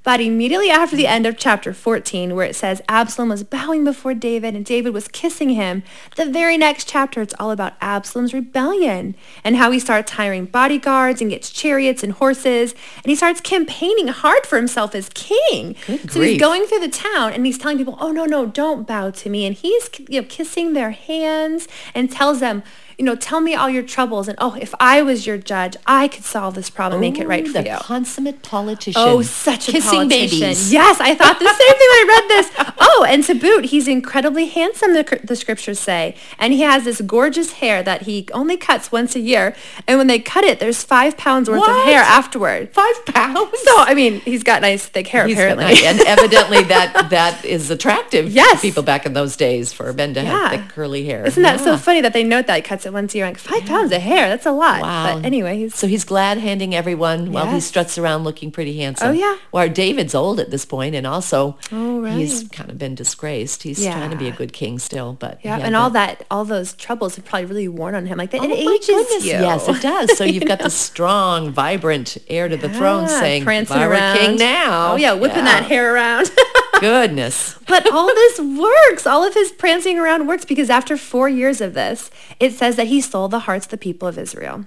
But 0.04 0.20
immediately 0.20 0.70
after 0.70 0.94
the 0.94 1.06
end 1.06 1.26
of 1.26 1.38
chapter 1.38 1.72
14, 1.72 2.36
where 2.36 2.46
it 2.46 2.54
says 2.54 2.82
Absalom 2.88 3.30
was 3.30 3.42
bowing 3.42 3.84
before 3.84 4.12
David 4.12 4.54
and 4.54 4.64
David 4.64 4.92
was 4.92 5.08
kissing 5.08 5.50
him, 5.50 5.82
the 6.16 6.26
very 6.26 6.58
next 6.58 6.86
chapter, 6.86 7.22
it's 7.22 7.34
all 7.40 7.50
about 7.50 7.72
Absalom's 7.80 8.34
rebellion 8.34 9.16
and 9.42 9.56
how 9.56 9.70
he 9.70 9.80
starts 9.80 10.12
hiring 10.12 10.44
bodyguards 10.44 11.22
and 11.22 11.30
gets 11.30 11.50
chariots 11.50 12.02
and 12.02 12.12
horses, 12.12 12.74
and 12.96 13.06
he 13.06 13.16
starts 13.16 13.40
campaigning 13.40 14.08
hard 14.08 14.46
for 14.46 14.56
himself 14.56 14.94
as 14.94 15.08
king. 15.14 15.74
Good 15.86 16.12
so 16.12 16.20
he's 16.20 16.38
going 16.38 16.66
through 16.66 16.80
the 16.80 16.88
town 16.88 17.32
and 17.32 17.46
he's 17.46 17.58
telling 17.58 17.78
people, 17.78 17.96
oh, 17.98 18.12
no, 18.12 18.26
no, 18.26 18.44
don't 18.44 18.86
bow 18.86 19.10
to 19.10 19.30
me. 19.30 19.46
And 19.46 19.56
he's 19.56 19.88
you 20.08 20.20
know, 20.20 20.26
kissing 20.28 20.74
their 20.74 20.90
hands 20.90 21.66
and 21.94 22.12
tells 22.12 22.40
them, 22.40 22.62
you 22.98 23.04
know, 23.04 23.16
tell 23.16 23.40
me 23.40 23.54
all 23.54 23.68
your 23.68 23.82
troubles. 23.82 24.28
And 24.28 24.36
oh, 24.40 24.56
if 24.60 24.74
I 24.78 25.02
was 25.02 25.26
your 25.26 25.38
judge, 25.38 25.76
I 25.86 26.08
could 26.08 26.24
solve 26.24 26.54
this 26.54 26.70
problem, 26.70 27.00
make 27.00 27.18
it 27.18 27.26
right 27.26 27.44
Ooh, 27.44 27.52
for 27.52 27.62
the 27.62 27.70
you. 27.70 27.76
consummate 27.78 28.42
politician. 28.42 29.02
Oh, 29.04 29.22
such 29.22 29.68
a 29.68 29.72
Kissing 29.72 29.93
politician. 29.96 30.40
babies. 30.40 30.72
Yes, 30.72 31.00
I 31.00 31.14
thought 31.14 31.38
the 31.38 31.46
same 31.46 31.56
thing 31.56 31.88
when 31.90 32.00
I 32.00 32.06
read 32.08 32.28
this. 32.28 32.50
Oh, 32.96 33.04
and 33.08 33.24
to 33.24 33.34
boot, 33.34 33.66
he's 33.66 33.88
incredibly 33.88 34.46
handsome, 34.46 34.92
the, 34.94 35.18
the 35.24 35.34
scriptures 35.34 35.80
say. 35.80 36.14
And 36.38 36.52
he 36.52 36.60
has 36.60 36.84
this 36.84 37.00
gorgeous 37.00 37.52
hair 37.54 37.82
that 37.82 38.02
he 38.02 38.28
only 38.32 38.56
cuts 38.56 38.92
once 38.92 39.16
a 39.16 39.20
year. 39.20 39.56
And 39.88 39.98
when 39.98 40.06
they 40.06 40.18
cut 40.20 40.44
it, 40.44 40.60
there's 40.60 40.84
five 40.84 41.16
pounds 41.16 41.48
worth 41.50 41.66
of 41.68 41.84
hair 41.86 42.02
afterward. 42.02 42.72
Five 42.72 43.04
pounds? 43.06 43.58
So, 43.64 43.74
I 43.78 43.94
mean, 43.94 44.20
he's 44.20 44.42
got 44.44 44.60
nice 44.62 44.86
thick 44.86 45.08
hair, 45.08 45.26
He's 45.26 45.36
apparently. 45.36 45.74
got- 45.74 45.82
and 45.84 46.00
evidently 46.02 46.62
that 46.74 47.08
that 47.10 47.44
is 47.44 47.70
attractive 47.70 48.30
Yes. 48.30 48.60
to 48.60 48.66
people 48.68 48.82
back 48.84 49.06
in 49.06 49.12
those 49.14 49.34
days 49.36 49.72
for 49.72 49.92
men 49.92 50.14
to 50.14 50.22
Yeah. 50.22 50.48
have 50.48 50.50
thick 50.60 50.68
curly 50.70 51.04
hair. 51.04 51.26
Isn't 51.26 51.42
that 51.42 51.58
so 51.60 51.76
funny 51.76 52.00
that 52.02 52.12
they 52.12 52.22
note 52.22 52.46
that 52.46 52.56
he 52.56 52.62
cuts 52.62 52.86
it 52.86 52.92
once 52.92 53.14
a 53.14 53.18
year? 53.18 53.26
Like, 53.26 53.38
five 53.38 53.64
pounds 53.64 53.90
of 53.92 54.02
hair, 54.02 54.28
that's 54.28 54.46
a 54.46 54.52
lot. 54.52 54.82
Wow. 54.82 55.16
But 55.16 55.24
anyway, 55.26 55.56
he's... 55.58 55.74
So 55.74 55.86
he's 55.88 56.04
glad 56.04 56.38
handing 56.38 56.74
everyone 56.74 57.32
while 57.32 57.46
he 57.50 57.60
struts 57.60 57.98
around 57.98 58.22
looking 58.24 58.52
pretty 58.52 58.76
handsome. 58.78 59.08
Oh, 59.08 59.12
yeah. 59.12 59.36
While 59.50 59.68
David's 59.84 60.14
old 60.14 60.40
at 60.40 60.50
this 60.50 60.64
point 60.64 60.94
and 60.94 61.06
also 61.06 61.58
Oh, 61.70 62.02
he's 62.04 62.48
kind 62.48 62.70
of 62.70 62.78
been 62.78 62.94
disgraced. 62.94 63.62
He's 63.64 63.82
trying 63.84 64.10
to 64.10 64.16
be 64.16 64.28
a 64.28 64.32
good 64.32 64.52
king 64.54 64.78
still, 64.78 65.12
but 65.12 65.40
Yeah, 65.44 65.58
and 65.58 65.76
all 65.76 65.90
that, 65.90 66.24
all 66.30 66.46
those 66.46 66.72
troubles 66.72 67.16
have 67.16 67.26
probably 67.26 67.44
really 67.44 67.68
worn 67.68 67.94
on 67.94 68.06
him. 68.06 68.16
Like, 68.16 68.30
that 68.30 68.40
Oh 68.40 68.44
it 68.44 68.52
ages 68.52 68.86
goodness, 68.86 69.24
you. 69.26 69.32
Yes, 69.32 69.68
it 69.68 69.82
does. 69.82 70.16
So 70.16 70.24
you've 70.32 70.46
got 70.46 70.60
the 70.60 70.70
strong, 70.70 71.50
vibrant 71.50 72.16
heir 72.28 72.48
to 72.48 72.56
the 72.56 72.70
throne 72.70 73.08
saying, 73.08 73.44
prancing 73.44 73.76
if 73.76 73.82
I 73.82 73.86
were 73.86 73.92
around. 73.92 74.16
king 74.18 74.36
now. 74.38 74.92
Oh 74.92 74.96
yeah, 74.96 75.12
whipping 75.12 75.44
that 75.44 75.64
hair 75.64 75.94
around. 75.94 76.30
Goodness. 76.80 77.58
but 77.68 77.90
all 77.92 78.06
this 78.06 78.40
works. 78.40 79.06
All 79.06 79.22
of 79.22 79.34
his 79.34 79.52
prancing 79.52 79.98
around 79.98 80.26
works 80.26 80.44
because 80.44 80.70
after 80.70 80.96
four 80.96 81.28
years 81.28 81.60
of 81.60 81.74
this, 81.74 82.10
it 82.40 82.52
says 82.52 82.76
that 82.76 82.86
he 82.86 83.00
stole 83.00 83.28
the 83.28 83.40
hearts 83.40 83.66
of 83.66 83.70
the 83.70 83.76
people 83.78 84.08
of 84.08 84.18
Israel. 84.18 84.66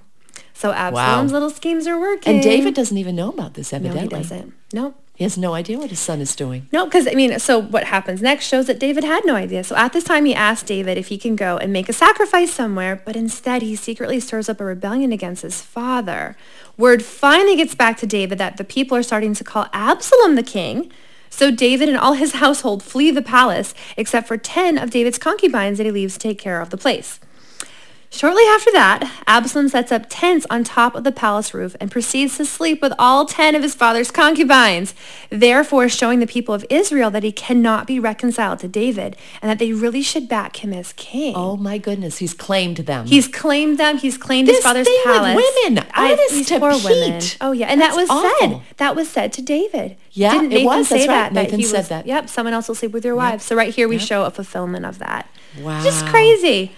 So 0.54 0.72
Absalom's 0.72 1.30
little 1.30 1.50
schemes 1.50 1.86
are 1.86 2.00
working. 2.00 2.34
And 2.34 2.42
David 2.42 2.74
doesn't 2.74 2.96
even 2.98 3.14
know 3.14 3.30
about 3.30 3.54
this, 3.54 3.72
no, 3.72 3.76
evidently. 3.78 4.02
he 4.18 4.22
doesn't. 4.22 4.54
No. 4.72 4.94
He 5.18 5.24
has 5.24 5.36
no 5.36 5.52
idea 5.52 5.78
what 5.78 5.90
his 5.90 5.98
son 5.98 6.20
is 6.20 6.36
doing. 6.36 6.68
No, 6.70 6.84
because 6.84 7.08
I 7.08 7.14
mean, 7.14 7.40
so 7.40 7.60
what 7.60 7.82
happens 7.82 8.22
next 8.22 8.46
shows 8.46 8.68
that 8.68 8.78
David 8.78 9.02
had 9.02 9.24
no 9.24 9.34
idea. 9.34 9.64
So 9.64 9.74
at 9.74 9.92
this 9.92 10.04
time, 10.04 10.24
he 10.26 10.32
asks 10.32 10.64
David 10.64 10.96
if 10.96 11.08
he 11.08 11.18
can 11.18 11.34
go 11.34 11.56
and 11.56 11.72
make 11.72 11.88
a 11.88 11.92
sacrifice 11.92 12.52
somewhere, 12.52 13.02
but 13.04 13.16
instead 13.16 13.60
he 13.60 13.74
secretly 13.74 14.20
stirs 14.20 14.48
up 14.48 14.60
a 14.60 14.64
rebellion 14.64 15.10
against 15.10 15.42
his 15.42 15.60
father. 15.60 16.36
Word 16.76 17.02
finally 17.02 17.56
gets 17.56 17.74
back 17.74 17.96
to 17.96 18.06
David 18.06 18.38
that 18.38 18.58
the 18.58 18.64
people 18.64 18.96
are 18.96 19.02
starting 19.02 19.34
to 19.34 19.42
call 19.42 19.66
Absalom 19.72 20.36
the 20.36 20.44
king. 20.44 20.88
So 21.30 21.50
David 21.50 21.88
and 21.88 21.98
all 21.98 22.12
his 22.12 22.34
household 22.34 22.84
flee 22.84 23.10
the 23.10 23.20
palace, 23.20 23.74
except 23.96 24.28
for 24.28 24.36
10 24.36 24.78
of 24.78 24.90
David's 24.90 25.18
concubines 25.18 25.78
that 25.78 25.84
he 25.84 25.90
leaves 25.90 26.12
to 26.14 26.20
take 26.20 26.38
care 26.38 26.60
of 26.60 26.70
the 26.70 26.78
place. 26.78 27.18
Shortly 28.10 28.42
after 28.48 28.72
that, 28.72 29.22
Absalom 29.26 29.68
sets 29.68 29.92
up 29.92 30.06
tents 30.08 30.46
on 30.48 30.64
top 30.64 30.94
of 30.94 31.04
the 31.04 31.12
palace 31.12 31.52
roof 31.52 31.76
and 31.78 31.90
proceeds 31.90 32.38
to 32.38 32.46
sleep 32.46 32.80
with 32.80 32.92
all 32.98 33.26
ten 33.26 33.54
of 33.54 33.62
his 33.62 33.74
father's 33.74 34.10
concubines, 34.10 34.94
therefore 35.28 35.90
showing 35.90 36.18
the 36.18 36.26
people 36.26 36.54
of 36.54 36.64
Israel 36.70 37.10
that 37.10 37.22
he 37.22 37.30
cannot 37.30 37.86
be 37.86 38.00
reconciled 38.00 38.60
to 38.60 38.68
David 38.68 39.14
and 39.42 39.50
that 39.50 39.58
they 39.58 39.72
really 39.74 40.00
should 40.00 40.26
back 40.26 40.64
him 40.64 40.72
as 40.72 40.94
king. 40.94 41.34
Oh 41.36 41.58
my 41.58 41.76
goodness, 41.76 42.16
he's 42.16 42.32
claimed 42.32 42.78
them. 42.78 43.06
He's 43.06 43.28
claimed 43.28 43.78
them. 43.78 43.98
He's 43.98 44.16
claimed 44.16 44.48
his 44.48 44.56
This 44.56 44.64
father's 44.64 44.86
thing 44.86 45.00
with 45.04 45.14
palace. 45.14 45.52
women, 45.66 45.86
honest 45.94 46.30
these 46.30 46.50
poor 46.50 46.78
women. 46.82 47.20
Pete. 47.20 47.36
Oh 47.42 47.52
yeah, 47.52 47.66
and 47.66 47.78
that 47.82 47.94
That's 47.94 48.10
was 48.10 48.38
said. 48.40 48.60
That 48.78 48.96
was 48.96 49.08
said 49.10 49.34
to 49.34 49.42
David. 49.42 49.96
Yeah, 50.12 50.32
Didn't 50.32 50.52
it 50.52 50.64
was. 50.64 50.88
say 50.88 51.06
That's 51.06 51.08
right. 51.08 51.14
that? 51.14 51.34
that 51.34 51.42
Nathan 51.52 51.62
said 51.62 51.76
was- 51.78 51.88
that. 51.88 52.06
Yep. 52.06 52.30
Someone 52.30 52.54
else 52.54 52.68
will 52.68 52.74
sleep 52.74 52.92
with 52.92 53.04
your 53.04 53.14
wives. 53.16 53.44
So 53.44 53.54
right 53.54 53.72
here 53.72 53.86
we 53.86 53.98
show 53.98 54.24
a 54.24 54.30
fulfillment 54.30 54.86
of 54.86 54.98
that. 54.98 55.28
Wow. 55.60 55.82
Just 55.84 56.06
crazy. 56.06 56.72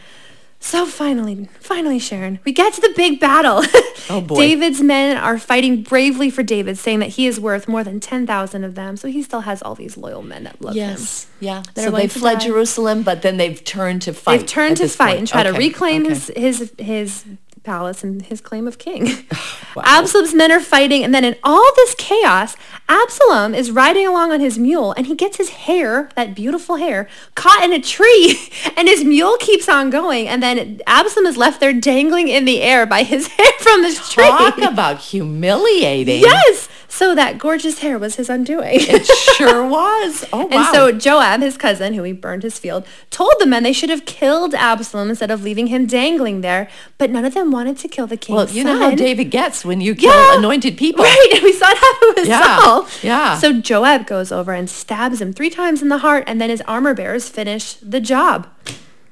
So 0.62 0.84
finally, 0.84 1.48
finally, 1.58 1.98
Sharon, 1.98 2.38
we 2.44 2.52
get 2.52 2.74
to 2.74 2.80
the 2.82 2.92
big 2.96 3.18
battle. 3.18 3.62
Oh, 4.08 4.20
boy. 4.20 4.34
David's 4.34 4.80
men 4.80 5.16
are 5.16 5.38
fighting 5.38 5.84
bravely 5.84 6.30
for 6.30 6.42
David, 6.42 6.76
saying 6.78 6.98
that 6.98 7.10
he 7.10 7.28
is 7.28 7.38
worth 7.38 7.68
more 7.68 7.84
than 7.84 8.00
10,000 8.00 8.64
of 8.64 8.74
them. 8.74 8.96
So 8.96 9.06
he 9.06 9.22
still 9.22 9.42
has 9.42 9.62
all 9.62 9.76
these 9.76 9.96
loyal 9.96 10.22
men 10.22 10.42
that 10.44 10.60
love 10.60 10.74
him. 10.74 10.78
Yes. 10.78 11.28
Yeah. 11.38 11.62
That 11.74 11.84
So 11.84 11.90
they 11.92 12.08
fled 12.08 12.40
die. 12.40 12.46
Jerusalem, 12.46 13.04
but 13.04 13.22
then 13.22 13.36
they've 13.36 13.62
turned 13.62 14.02
to 14.02 14.12
fight. 14.12 14.38
They've 14.38 14.48
turned 14.48 14.78
to 14.78 14.88
fight 14.88 15.10
point. 15.10 15.18
and 15.18 15.28
try 15.28 15.42
to 15.44 15.52
reclaim 15.52 16.06
okay. 16.06 16.14
his, 16.14 16.32
his, 16.34 16.72
his 16.78 17.24
palace 17.62 18.02
and 18.02 18.22
his 18.22 18.40
claim 18.40 18.66
of 18.66 18.78
king. 18.78 19.08
Wow. 19.76 19.84
Absalom's 19.86 20.34
men 20.34 20.50
are 20.50 20.58
fighting, 20.58 21.04
and 21.04 21.14
then 21.14 21.24
in 21.24 21.36
all 21.44 21.72
this 21.76 21.94
chaos, 21.96 22.56
Absalom 22.88 23.54
is 23.54 23.70
riding 23.70 24.04
along 24.04 24.32
on 24.32 24.40
his 24.40 24.58
mule, 24.58 24.90
and 24.96 25.06
he 25.06 25.14
gets 25.14 25.36
his 25.36 25.50
hair, 25.50 26.08
that 26.16 26.34
beautiful 26.34 26.74
hair, 26.74 27.08
caught 27.36 27.62
in 27.62 27.72
a 27.72 27.80
tree, 27.80 28.50
and 28.76 28.88
his 28.88 29.04
mule 29.04 29.36
keeps 29.38 29.68
on 29.68 29.88
going, 29.88 30.26
and 30.26 30.42
then 30.42 30.80
Absalom 30.88 31.24
is 31.24 31.36
left 31.36 31.60
there 31.60 31.72
dangling 31.72 32.26
in 32.26 32.46
the 32.46 32.62
air 32.62 32.84
by 32.84 33.04
his 33.04 33.28
hair 33.28 33.52
from 33.60 33.82
this 33.82 34.10
tree. 34.10 34.24
Talk 34.24 34.58
about 34.58 34.98
humiliating. 34.98 36.20
yes! 36.22 36.68
So 36.92 37.14
that 37.14 37.38
gorgeous 37.38 37.78
hair 37.78 37.98
was 37.98 38.16
his 38.16 38.28
undoing. 38.28 38.80
It 38.80 39.06
sure 39.06 39.66
was. 39.66 40.26
Oh, 40.32 40.46
wow. 40.46 40.48
And 40.50 40.66
so 40.74 40.92
Joab, 40.92 41.40
his 41.40 41.56
cousin, 41.56 41.94
who 41.94 42.02
he 42.02 42.12
burned 42.12 42.42
his 42.42 42.58
field, 42.58 42.84
told 43.10 43.32
the 43.38 43.46
men 43.46 43.62
they 43.62 43.72
should 43.72 43.90
have 43.90 44.04
killed 44.04 44.54
Absalom 44.54 45.08
instead 45.08 45.30
of 45.30 45.42
leaving 45.42 45.68
him 45.68 45.86
dangling 45.86 46.40
there. 46.40 46.68
But 46.98 47.10
none 47.10 47.24
of 47.24 47.32
them 47.34 47.50
wanted 47.52 47.78
to 47.78 47.88
kill 47.88 48.06
the 48.06 48.16
king. 48.16 48.34
well, 48.36 48.48
you 48.50 48.64
know 48.64 48.76
how. 48.78 48.94
David 48.94 49.30
gets 49.30 49.64
when 49.64 49.80
you 49.80 49.94
kill 49.94 50.10
Yeah. 50.12 50.38
anointed 50.38 50.76
people. 50.76 51.04
Right, 51.04 51.40
we 51.42 51.52
saw 51.52 51.68
it 51.70 51.78
happen 51.78 52.08
with 52.16 52.28
Yeah, 52.28 52.58
Saul. 52.58 52.88
yeah. 53.02 53.38
So 53.38 53.60
Joab 53.60 54.06
goes 54.06 54.30
over 54.32 54.52
and 54.52 54.68
stabs 54.68 55.20
him 55.22 55.32
three 55.32 55.50
times 55.50 55.80
in 55.82 55.88
the 55.88 55.98
heart, 55.98 56.24
and 56.26 56.40
then 56.40 56.50
his 56.50 56.60
armor 56.62 56.92
bearers 56.92 57.28
finish 57.28 57.74
the 57.74 58.00
job. 58.00 58.48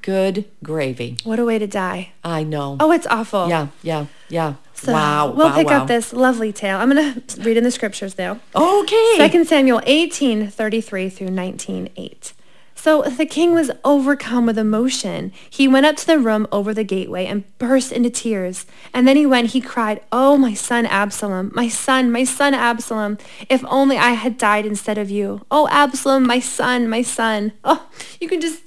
Good 0.01 0.45
gravy. 0.63 1.17
What 1.23 1.39
a 1.39 1.45
way 1.45 1.59
to 1.59 1.67
die. 1.67 2.11
I 2.23 2.43
know. 2.43 2.77
Oh, 2.79 2.91
it's 2.91 3.07
awful. 3.07 3.49
Yeah, 3.49 3.67
yeah, 3.83 4.05
yeah. 4.29 4.53
So 4.79 4.93
wow. 4.93 5.31
We'll 5.31 5.47
wow, 5.47 5.55
pick 5.55 5.67
wow. 5.67 5.81
up 5.81 5.87
this 5.87 6.13
lovely 6.13 6.53
tale. 6.53 6.77
I'm 6.77 6.89
going 6.89 7.21
to 7.27 7.41
read 7.41 7.57
in 7.57 7.63
the 7.63 7.71
scriptures 7.71 8.17
now. 8.17 8.39
Okay. 8.55 9.13
Second 9.17 9.47
Samuel 9.47 9.81
18, 9.85 10.49
33 10.49 11.09
through 11.09 11.31
19, 11.31 11.89
8. 11.95 12.33
So 12.75 13.01
the 13.01 13.25
king 13.25 13.53
was 13.53 13.71
overcome 13.83 14.45
with 14.45 14.57
emotion. 14.57 15.33
He 15.49 15.67
went 15.67 15.85
up 15.85 15.97
to 15.97 16.07
the 16.07 16.17
room 16.17 16.47
over 16.49 16.73
the 16.73 16.85
gateway 16.85 17.25
and 17.25 17.43
burst 17.57 17.91
into 17.91 18.09
tears. 18.09 18.65
And 18.93 19.05
then 19.05 19.17
he 19.17 19.25
went, 19.25 19.47
he 19.47 19.59
cried, 19.59 19.99
Oh, 20.13 20.37
my 20.37 20.53
son 20.53 20.85
Absalom, 20.85 21.51
my 21.53 21.67
son, 21.67 22.09
my 22.09 22.23
son 22.23 22.53
Absalom, 22.53 23.17
if 23.49 23.65
only 23.67 23.97
I 23.97 24.11
had 24.11 24.37
died 24.37 24.65
instead 24.65 24.97
of 24.97 25.11
you. 25.11 25.45
Oh, 25.51 25.67
Absalom, 25.69 26.25
my 26.25 26.39
son, 26.39 26.87
my 26.87 27.01
son. 27.01 27.51
Oh, 27.65 27.89
you 28.21 28.29
can 28.29 28.39
just 28.39 28.63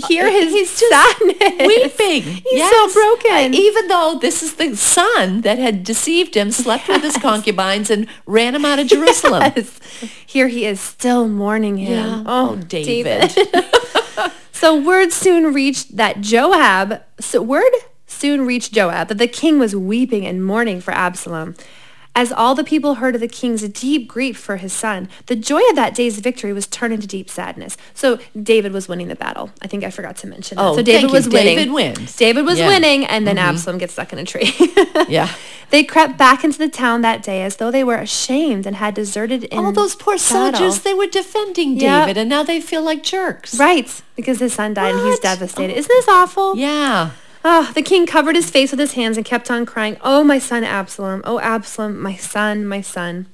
hear 0.00 0.30
his 0.30 0.46
Uh, 0.52 0.56
He's 0.56 0.80
just 0.80 0.90
sadness. 0.90 1.66
weeping. 1.66 2.22
He's 2.22 2.42
Yes. 2.52 2.72
so 2.72 2.92
broken. 3.00 3.54
Uh, 3.54 3.56
even 3.56 3.88
though 3.88 4.18
this 4.20 4.42
is 4.42 4.54
the 4.54 4.76
son 4.76 5.40
that 5.42 5.58
had 5.58 5.84
deceived 5.84 6.34
him, 6.34 6.50
slept 6.50 6.88
with 6.88 7.02
his 7.02 7.16
concubines, 7.18 7.90
and 7.90 8.06
ran 8.26 8.54
him 8.54 8.64
out 8.64 8.78
of 8.78 8.86
Jerusalem. 8.86 9.52
Yes. 9.56 9.78
Here 10.26 10.48
he 10.48 10.64
is 10.64 10.80
still 10.80 11.28
mourning 11.28 11.76
him. 11.78 11.92
Yeah. 11.92 12.22
Oh, 12.26 12.50
Oh, 12.50 12.56
David. 12.56 13.32
So 14.52 14.74
word 14.74 15.12
soon 15.12 15.54
reached 15.54 15.96
that 15.98 16.20
Joab, 16.20 17.02
so 17.20 17.40
word 17.40 17.70
soon 18.08 18.44
reached 18.44 18.72
Joab 18.72 19.06
that 19.06 19.18
the 19.18 19.28
king 19.28 19.60
was 19.60 19.76
weeping 19.76 20.26
and 20.26 20.44
mourning 20.44 20.80
for 20.80 20.90
Absalom. 20.90 21.54
As 22.18 22.32
all 22.32 22.54
the 22.56 22.64
people 22.64 22.94
heard 22.96 23.14
of 23.14 23.20
the 23.20 23.28
king's 23.28 23.62
deep 23.68 24.08
grief 24.08 24.36
for 24.36 24.56
his 24.56 24.72
son, 24.72 25.08
the 25.26 25.36
joy 25.36 25.60
of 25.70 25.76
that 25.76 25.94
day's 25.94 26.18
victory 26.18 26.52
was 26.52 26.66
turned 26.66 26.92
into 26.92 27.06
deep 27.06 27.30
sadness. 27.30 27.76
So 27.94 28.18
David 28.40 28.72
was 28.72 28.88
winning 28.88 29.06
the 29.06 29.14
battle. 29.14 29.50
I 29.62 29.68
think 29.68 29.84
I 29.84 29.90
forgot 29.90 30.16
to 30.18 30.26
mention 30.26 30.56
that. 30.56 30.64
Oh, 30.64 30.74
so 30.76 30.82
David 30.82 31.12
was 31.12 31.28
winning. 31.28 31.56
David 31.56 31.72
wins. 31.72 32.16
David 32.16 32.44
was 32.44 32.58
Yeah. 32.58 32.64
Mm-hmm. 32.64 32.74
winning, 32.74 33.06
and 33.06 33.24
then 33.26 33.38
Absalom 33.38 33.78
gets 33.78 33.92
stuck 33.92 34.12
in 34.12 34.18
a 34.18 34.24
tree. 34.24 34.52
Yeah. 35.08 35.32
They 35.70 35.84
crept 35.84 36.16
back 36.16 36.44
into 36.44 36.56
the 36.56 36.70
town 36.70 37.02
that 37.02 37.22
day 37.22 37.42
as 37.42 37.56
though 37.56 37.70
they 37.70 37.84
were 37.84 37.96
ashamed 37.96 38.64
and 38.66 38.74
had 38.76 38.94
deserted 38.94 39.44
in 39.44 39.58
All 39.58 39.70
those 39.70 39.94
poor 39.94 40.14
battle. 40.16 40.52
soldiers, 40.58 40.80
they 40.80 40.94
were 40.94 41.06
defending 41.06 41.76
Yep. 41.78 42.06
David, 42.06 42.16
and 42.22 42.28
now 42.30 42.42
they 42.42 42.58
feel 42.58 42.80
like 42.82 43.02
jerks. 43.02 43.58
Right, 43.60 43.86
because 44.16 44.38
his 44.40 44.54
son 44.54 44.72
died 44.72 44.94
and 44.94 45.04
he's 45.04 45.16
What? 45.16 45.22
devastated. 45.22 45.74
Isn't 45.76 45.88
this 45.98 46.08
awful? 46.08 46.56
Yeah. 46.56 47.10
Oh, 47.44 47.70
the 47.74 47.82
king 47.82 48.06
covered 48.06 48.36
his 48.36 48.50
face 48.50 48.70
with 48.70 48.80
his 48.80 48.94
hands 48.94 49.16
and 49.16 49.24
kept 49.24 49.50
on 49.50 49.64
crying, 49.64 49.96
Oh, 50.02 50.24
my 50.24 50.38
son 50.38 50.64
Absalom! 50.64 51.22
Oh, 51.24 51.38
Absalom, 51.38 52.00
my 52.00 52.16
son, 52.16 52.66
my 52.66 52.80
son. 52.80 53.26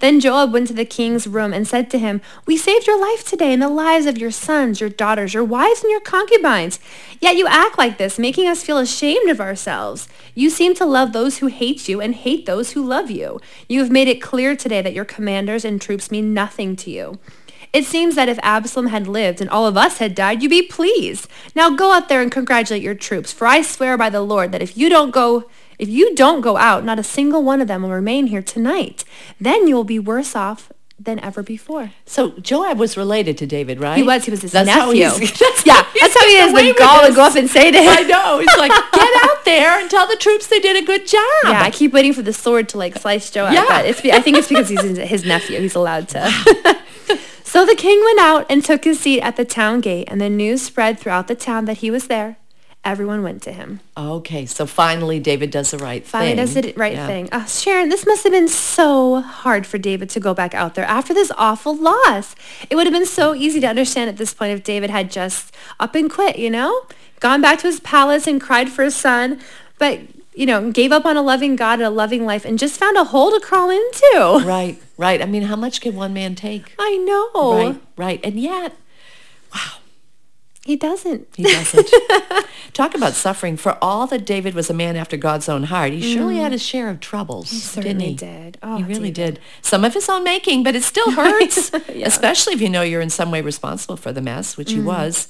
Then 0.00 0.18
Joab 0.18 0.52
went 0.52 0.66
to 0.68 0.72
the 0.72 0.86
king's 0.86 1.26
room 1.26 1.52
and 1.52 1.68
said 1.68 1.90
to 1.90 1.98
him, 1.98 2.22
We 2.46 2.56
saved 2.56 2.86
your 2.86 2.98
life 2.98 3.24
today 3.24 3.52
and 3.52 3.60
the 3.60 3.68
lives 3.68 4.06
of 4.06 4.16
your 4.16 4.30
sons, 4.30 4.80
your 4.80 4.88
daughters, 4.88 5.34
your 5.34 5.44
wives, 5.44 5.82
and 5.82 5.90
your 5.90 6.00
concubines. 6.00 6.80
Yet 7.20 7.36
you 7.36 7.46
act 7.46 7.76
like 7.76 7.98
this, 7.98 8.18
making 8.18 8.48
us 8.48 8.62
feel 8.62 8.78
ashamed 8.78 9.28
of 9.28 9.40
ourselves. 9.42 10.08
You 10.34 10.48
seem 10.48 10.74
to 10.76 10.86
love 10.86 11.12
those 11.12 11.38
who 11.38 11.48
hate 11.48 11.86
you 11.86 12.00
and 12.00 12.14
hate 12.14 12.46
those 12.46 12.72
who 12.72 12.82
love 12.82 13.10
you. 13.10 13.40
You 13.68 13.80
have 13.80 13.90
made 13.90 14.08
it 14.08 14.22
clear 14.22 14.56
today 14.56 14.80
that 14.80 14.94
your 14.94 15.04
commanders 15.04 15.66
and 15.66 15.80
troops 15.80 16.10
mean 16.10 16.32
nothing 16.32 16.76
to 16.76 16.90
you. 16.90 17.18
It 17.72 17.84
seems 17.84 18.16
that 18.16 18.28
if 18.28 18.38
Absalom 18.42 18.88
had 18.88 19.06
lived 19.06 19.40
and 19.40 19.48
all 19.48 19.64
of 19.66 19.76
us 19.76 19.98
had 19.98 20.14
died, 20.14 20.42
you'd 20.42 20.48
be 20.50 20.62
pleased. 20.62 21.28
Now 21.54 21.70
go 21.70 21.92
out 21.92 22.08
there 22.08 22.20
and 22.20 22.30
congratulate 22.32 22.82
your 22.82 22.94
troops, 22.96 23.32
for 23.32 23.46
I 23.46 23.62
swear 23.62 23.96
by 23.96 24.10
the 24.10 24.20
Lord 24.22 24.50
that 24.52 24.62
if 24.62 24.76
you 24.76 24.88
don't 24.88 25.10
go 25.12 25.48
if 25.78 25.88
you 25.88 26.14
don't 26.14 26.42
go 26.42 26.58
out, 26.58 26.84
not 26.84 26.98
a 26.98 27.02
single 27.02 27.42
one 27.42 27.62
of 27.62 27.68
them 27.68 27.82
will 27.82 27.90
remain 27.90 28.26
here 28.26 28.42
tonight. 28.42 29.02
Then 29.40 29.66
you 29.66 29.74
will 29.74 29.84
be 29.84 29.98
worse 29.98 30.36
off 30.36 30.70
than 30.98 31.18
ever 31.20 31.42
before. 31.42 31.92
So 32.04 32.32
Joab 32.40 32.78
was 32.78 32.98
related 32.98 33.38
to 33.38 33.46
David, 33.46 33.80
right? 33.80 33.96
He 33.96 34.02
was, 34.02 34.26
he 34.26 34.30
was 34.30 34.42
his 34.42 34.52
That's 34.52 34.68
how 34.68 34.88
nephew. 34.92 35.04
he's- 35.08 35.38
that's 35.38 35.64
yeah, 35.64 35.82
how 35.82 35.86
that's 35.98 36.18
how 36.20 36.26
he 36.26 36.36
is. 36.36 36.52
the 36.52 36.74
gall 36.78 37.06
to 37.06 37.14
go 37.14 37.22
up 37.22 37.34
and 37.36 37.48
say 37.48 37.70
to 37.70 37.78
him. 37.82 37.88
I 37.88 38.02
know. 38.02 38.38
He's 38.40 38.58
like, 38.58 38.70
get 38.92 39.24
out 39.24 39.42
there 39.46 39.80
and 39.80 39.88
tell 39.90 40.06
the 40.06 40.16
troops 40.16 40.48
they 40.48 40.58
did 40.60 40.76
a 40.82 40.84
good 40.84 41.06
job. 41.06 41.22
Yeah, 41.44 41.62
I 41.62 41.70
keep 41.70 41.94
waiting 41.94 42.12
for 42.12 42.20
the 42.20 42.34
sword 42.34 42.68
to 42.70 42.76
like 42.78 42.98
slice 42.98 43.30
Joab, 43.30 43.54
Yeah. 43.54 43.64
but 43.66 43.86
it's, 43.86 44.04
I 44.04 44.20
think 44.20 44.36
it's 44.36 44.48
because 44.48 44.68
he's 44.68 44.82
his 44.98 45.24
nephew. 45.24 45.60
He's 45.60 45.74
allowed 45.76 46.08
to. 46.10 46.20
so 47.50 47.66
the 47.66 47.74
king 47.74 48.00
went 48.04 48.20
out 48.20 48.46
and 48.48 48.64
took 48.64 48.84
his 48.84 49.00
seat 49.00 49.20
at 49.22 49.36
the 49.36 49.44
town 49.44 49.80
gate, 49.80 50.06
and 50.10 50.20
the 50.20 50.30
news 50.30 50.62
spread 50.62 50.98
throughout 50.98 51.26
the 51.28 51.34
town 51.34 51.64
that 51.66 51.78
he 51.78 51.90
was 51.90 52.06
there. 52.06 52.36
Everyone 52.82 53.22
went 53.22 53.42
to 53.42 53.52
him. 53.52 53.80
Okay, 53.94 54.46
so 54.46 54.64
finally 54.64 55.18
David 55.20 55.50
does 55.50 55.70
the 55.70 55.76
right 55.76 56.06
Finally 56.06 56.30
thing. 56.30 56.36
Finally 56.46 56.62
does 56.62 56.74
the 56.74 56.80
right 56.80 56.94
Yeah. 56.94 57.06
thing. 57.06 57.28
Uh, 57.30 57.44
Sharon, 57.44 57.90
this 57.90 58.06
must 58.06 58.22
have 58.24 58.32
been 58.32 58.48
so 58.48 59.20
hard 59.20 59.66
for 59.66 59.76
David 59.76 60.08
to 60.10 60.20
go 60.20 60.32
back 60.32 60.54
out 60.54 60.76
there 60.76 60.86
after 60.86 61.12
this 61.12 61.30
awful 61.36 61.76
loss. 61.76 62.34
It 62.70 62.76
would 62.76 62.86
have 62.86 62.94
been 62.94 63.04
so 63.04 63.34
easy 63.34 63.60
to 63.60 63.66
understand 63.66 64.08
at 64.08 64.16
this 64.16 64.32
point 64.32 64.52
if 64.52 64.64
David 64.64 64.88
had 64.88 65.10
just 65.10 65.54
up 65.78 65.94
and 65.94 66.10
quit, 66.10 66.38
you 66.38 66.48
know? 66.48 66.72
Gone 67.20 67.42
back 67.42 67.58
to 67.58 67.66
his 67.66 67.80
palace 67.80 68.26
and 68.26 68.40
cried 68.40 68.70
for 68.70 68.82
his 68.82 68.96
son, 68.96 69.38
but, 69.78 69.98
you 70.34 70.46
know, 70.46 70.70
gave 70.70 70.90
up 70.90 71.04
on 71.04 71.18
a 71.18 71.22
loving 71.22 71.56
God 71.56 71.80
and 71.80 71.82
a 71.82 71.90
loving 71.90 72.24
life 72.24 72.46
and 72.46 72.58
just 72.58 72.80
found 72.80 72.96
a 72.96 73.04
hole 73.04 73.30
to 73.30 73.40
crawl 73.40 73.68
into. 73.68 74.42
Right, 74.46 74.80
right. 75.00 75.20
I 75.20 75.26
mean, 75.26 75.42
how 75.42 75.56
much 75.56 75.80
can 75.80 75.94
one 75.96 76.12
man 76.12 76.34
take? 76.34 76.74
I 76.78 76.96
know. 76.98 77.52
Right, 77.56 77.80
right. 77.96 78.20
And 78.22 78.38
yet, 78.38 78.76
wow. 79.54 79.72
He 80.62 80.76
doesn't. 80.76 81.26
he 81.36 81.42
doesn't. 81.44 81.90
Talk 82.74 82.94
about 82.94 83.14
suffering. 83.14 83.56
For 83.56 83.78
all 83.82 84.06
that 84.08 84.26
David 84.26 84.54
was 84.54 84.68
a 84.68 84.74
man 84.74 84.94
after 84.94 85.16
God's 85.16 85.48
own 85.48 85.64
heart, 85.64 85.92
he 85.92 86.14
surely 86.14 86.36
had 86.36 86.52
his 86.52 86.62
share 86.62 86.90
of 86.90 87.00
troubles, 87.00 87.50
didn't 87.50 87.62
certainly 87.64 88.06
he? 88.08 88.14
did. 88.14 88.58
Oh, 88.62 88.76
he 88.76 88.84
really 88.84 89.10
David. 89.10 89.34
did. 89.36 89.40
Some 89.62 89.84
of 89.86 89.94
his 89.94 90.08
own 90.08 90.22
making, 90.22 90.62
but 90.62 90.76
it 90.76 90.82
still 90.82 91.10
hurts, 91.22 91.72
Yeah. 91.92 92.06
especially 92.06 92.52
if 92.54 92.60
you 92.60 92.68
know 92.68 92.82
you're 92.82 93.00
in 93.00 93.10
some 93.10 93.30
way 93.30 93.40
responsible 93.40 93.96
for 93.96 94.12
the 94.12 94.20
mess, 94.20 94.56
which 94.58 94.68
Mm. 94.68 94.74
he 94.74 94.80
was. 94.82 95.28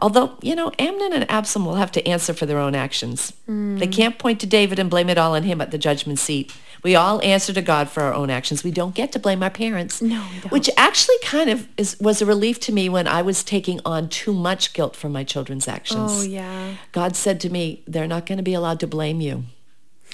Although, 0.00 0.32
you 0.42 0.56
know, 0.56 0.72
Amnon 0.78 1.12
and 1.12 1.30
Absalom 1.30 1.66
will 1.66 1.76
have 1.76 1.92
to 1.92 2.04
answer 2.08 2.32
for 2.34 2.46
their 2.46 2.58
own 2.58 2.74
actions. 2.74 3.32
Mm. 3.48 3.78
They 3.78 3.86
can't 3.86 4.18
point 4.18 4.40
to 4.40 4.46
David 4.46 4.78
and 4.80 4.90
blame 4.90 5.08
it 5.08 5.18
all 5.18 5.34
on 5.36 5.44
him 5.44 5.60
at 5.60 5.70
the 5.70 5.78
judgment 5.78 6.18
seat. 6.18 6.52
We 6.84 6.94
all 6.96 7.20
answer 7.22 7.52
to 7.54 7.62
God 7.62 7.88
for 7.88 8.02
our 8.02 8.12
own 8.14 8.28
actions. 8.30 8.62
We 8.62 8.70
don't 8.70 8.94
get 8.94 9.10
to 9.12 9.18
blame 9.18 9.42
our 9.42 9.50
parents. 9.50 10.02
No. 10.02 10.20
Which 10.50 10.68
actually 10.76 11.16
kind 11.24 11.48
of 11.50 11.66
is, 11.78 11.96
was 11.98 12.20
a 12.22 12.26
relief 12.26 12.60
to 12.60 12.72
me 12.72 12.88
when 12.90 13.08
I 13.08 13.22
was 13.22 13.42
taking 13.42 13.80
on 13.86 14.08
too 14.08 14.34
much 14.34 14.72
guilt 14.74 14.94
for 14.94 15.08
my 15.08 15.24
children's 15.24 15.66
actions. 15.66 16.10
Oh, 16.12 16.22
yeah. 16.22 16.74
God 16.92 17.16
said 17.16 17.40
to 17.40 17.50
me, 17.50 17.82
they're 17.86 18.06
not 18.06 18.26
going 18.26 18.36
to 18.36 18.42
be 18.44 18.54
allowed 18.54 18.80
to 18.80 18.86
blame 18.86 19.20
you. 19.22 19.44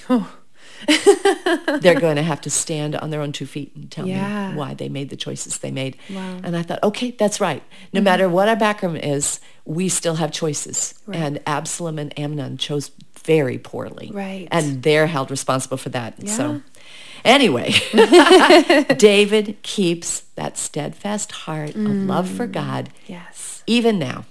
Oh. 0.09 0.33
they're 1.81 1.99
going 1.99 2.15
to 2.15 2.23
have 2.23 2.41
to 2.41 2.49
stand 2.49 2.95
on 2.95 3.11
their 3.11 3.21
own 3.21 3.31
two 3.31 3.45
feet 3.45 3.71
and 3.75 3.91
tell 3.91 4.07
Yeah. 4.07 4.51
me 4.51 4.57
why 4.57 4.73
they 4.73 4.89
made 4.89 5.09
the 5.09 5.15
choices 5.15 5.59
they 5.59 5.69
made. 5.71 5.97
Wow. 6.09 6.39
And 6.43 6.57
I 6.57 6.63
thought, 6.63 6.81
okay, 6.83 7.11
that's 7.11 7.39
right. 7.39 7.61
No 7.93 7.99
Mm-hmm. 7.99 8.03
matter 8.05 8.29
what 8.29 8.47
our 8.47 8.55
background 8.55 8.99
is, 9.03 9.39
we 9.65 9.89
still 9.89 10.15
have 10.15 10.31
choices. 10.31 10.95
And 11.11 11.39
Absalom 11.45 11.99
and 11.99 12.17
Amnon 12.17 12.57
chose 12.57 12.89
very 13.21 13.57
poorly. 13.57 14.11
Right. 14.13 14.47
And 14.51 14.83
they're 14.83 15.07
held 15.07 15.31
responsible 15.31 15.77
for 15.77 15.89
that. 15.89 16.15
Yeah. 16.17 16.31
So 16.33 16.61
anyway, 17.23 17.73
David 18.97 19.61
keeps 19.61 20.21
that 20.35 20.57
steadfast 20.57 21.31
heart 21.31 21.75
of 21.75 21.87
love 21.87 22.29
for 22.29 22.47
mm. 22.47 22.51
God 22.51 22.89
Yes. 23.07 23.63
even 23.67 23.99
now. 23.99 24.25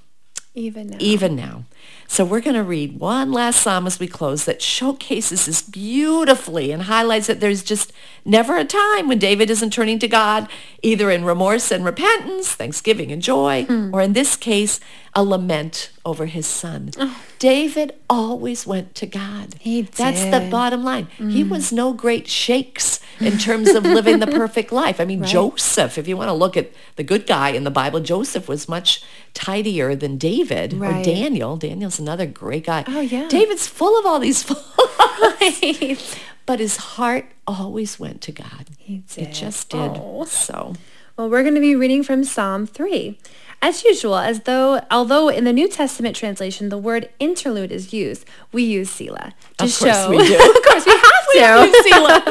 Even 0.54 0.88
now. 0.88 0.96
even 0.98 1.36
now. 1.36 1.64
So 2.10 2.24
we're 2.24 2.40
going 2.40 2.56
to 2.56 2.64
read 2.64 2.98
one 2.98 3.30
last 3.30 3.62
psalm 3.62 3.86
as 3.86 4.00
we 4.00 4.08
close 4.08 4.44
that 4.44 4.60
showcases 4.60 5.46
this 5.46 5.62
beautifully 5.62 6.72
and 6.72 6.82
highlights 6.82 7.28
that 7.28 7.38
there's 7.38 7.62
just 7.62 7.92
never 8.24 8.56
a 8.56 8.64
time 8.64 9.06
when 9.06 9.18
David 9.18 9.48
isn't 9.48 9.72
turning 9.72 10.00
to 10.00 10.08
God, 10.08 10.48
either 10.82 11.08
in 11.10 11.24
remorse 11.24 11.70
and 11.70 11.84
repentance, 11.84 12.52
thanksgiving 12.52 13.12
and 13.12 13.22
joy, 13.22 13.64
hmm. 13.64 13.94
or 13.94 14.02
in 14.02 14.12
this 14.12 14.36
case, 14.36 14.80
a 15.14 15.22
lament 15.22 15.90
over 16.04 16.26
his 16.26 16.46
son. 16.46 16.90
Oh. 16.98 17.16
David 17.38 17.94
always 18.08 18.66
went 18.66 18.94
to 18.96 19.06
God. 19.06 19.54
He 19.58 19.82
did. 19.82 19.92
That's 19.92 20.24
the 20.24 20.48
bottom 20.50 20.84
line. 20.84 21.06
He 21.16 21.42
hmm. 21.42 21.50
was 21.50 21.72
no 21.72 21.92
great 21.92 22.28
shakes 22.28 23.00
in 23.18 23.38
terms 23.38 23.70
of 23.70 23.84
living 23.84 24.18
the 24.18 24.26
perfect 24.26 24.72
life. 24.72 25.00
I 25.00 25.04
mean, 25.04 25.24
Joseph, 25.36 25.96
if 25.96 26.06
you 26.06 26.16
want 26.16 26.28
to 26.28 26.34
look 26.34 26.56
at 26.56 26.72
the 26.96 27.02
good 27.02 27.26
guy 27.26 27.50
in 27.50 27.64
the 27.64 27.70
Bible, 27.70 28.00
Joseph 28.00 28.48
was 28.48 28.68
much 28.68 29.02
tidier 29.32 29.94
than 29.94 30.16
David 30.16 30.74
or 30.74 30.90
Right. 30.90 31.04
Daniel. 31.04 31.56
Daniel's 31.70 32.00
another 32.00 32.26
great 32.26 32.64
guy. 32.66 32.82
Oh, 32.88 33.00
yeah. 33.00 33.28
David's 33.28 33.68
full 33.68 33.96
of 33.96 34.04
all 34.04 34.18
these 34.18 34.42
flaws. 34.48 36.16
But 36.46 36.58
his 36.58 36.76
heart 36.78 37.26
always 37.46 38.00
went 38.00 38.20
to 38.22 38.32
God. 38.32 38.66
He 38.76 39.04
It 39.16 39.32
just 39.32 39.68
did. 39.68 39.92
Oh. 39.94 40.24
So, 40.24 40.74
Well, 41.16 41.30
we're 41.30 41.42
going 41.42 41.54
to 41.54 41.60
be 41.60 41.76
reading 41.76 42.02
from 42.02 42.24
Psalm 42.24 42.66
3. 42.66 43.16
As 43.62 43.84
usual, 43.84 44.16
as 44.16 44.40
though, 44.40 44.80
although 44.90 45.28
in 45.28 45.44
the 45.44 45.52
New 45.52 45.68
Testament 45.68 46.16
translation 46.16 46.68
the 46.70 46.78
word 46.78 47.08
interlude 47.20 47.70
is 47.70 47.92
used, 47.92 48.24
we 48.50 48.64
use 48.64 48.90
Selah 48.90 49.32
to 49.58 49.64
Of 49.66 49.78
course 49.78 49.94
show. 49.94 50.10
we 50.10 50.16
do. 50.26 50.34
of 50.56 50.62
course 50.64 50.86
we 50.86 50.92
have 50.92 51.26
to. 51.34 51.70
use 51.70 51.84
Selah. 51.84 52.22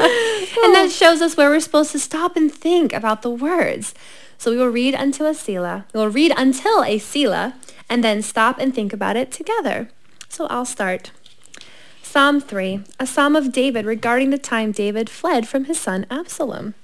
and 0.64 0.74
that 0.74 0.90
shows 0.92 1.22
us 1.22 1.36
where 1.38 1.48
we're 1.48 1.60
supposed 1.60 1.92
to 1.92 1.98
stop 1.98 2.36
and 2.36 2.52
think 2.52 2.92
about 2.92 3.22
the 3.22 3.30
words. 3.30 3.94
So 4.36 4.50
we 4.50 4.58
will 4.58 4.68
read 4.68 4.92
until 4.94 5.24
a 5.26 5.34
Selah. 5.34 5.86
We 5.94 6.00
will 6.00 6.10
read 6.10 6.32
until 6.36 6.82
a 6.84 6.98
Selah 6.98 7.54
and 7.90 8.02
then 8.02 8.22
stop 8.22 8.58
and 8.58 8.74
think 8.74 8.94
about 8.94 9.16
it 9.16 9.30
together. 9.30 9.90
So 10.28 10.46
I'll 10.46 10.64
start. 10.64 11.10
Psalm 12.02 12.40
3, 12.40 12.82
a 12.98 13.06
psalm 13.06 13.36
of 13.36 13.52
David 13.52 13.84
regarding 13.84 14.30
the 14.30 14.38
time 14.38 14.72
David 14.72 15.10
fled 15.10 15.46
from 15.46 15.64
his 15.64 15.78
son 15.78 16.06
Absalom. 16.10 16.74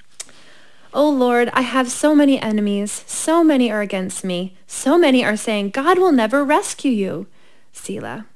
O 0.92 1.08
Lord, 1.08 1.48
I 1.52 1.62
have 1.62 1.90
so 1.90 2.14
many 2.14 2.40
enemies. 2.40 3.04
So 3.06 3.44
many 3.44 3.70
are 3.70 3.80
against 3.80 4.24
me. 4.24 4.56
So 4.66 4.96
many 4.96 5.24
are 5.24 5.36
saying, 5.36 5.70
God 5.70 5.98
will 5.98 6.12
never 6.12 6.44
rescue 6.44 6.90
you. 6.90 7.26
Selah. 7.72 8.26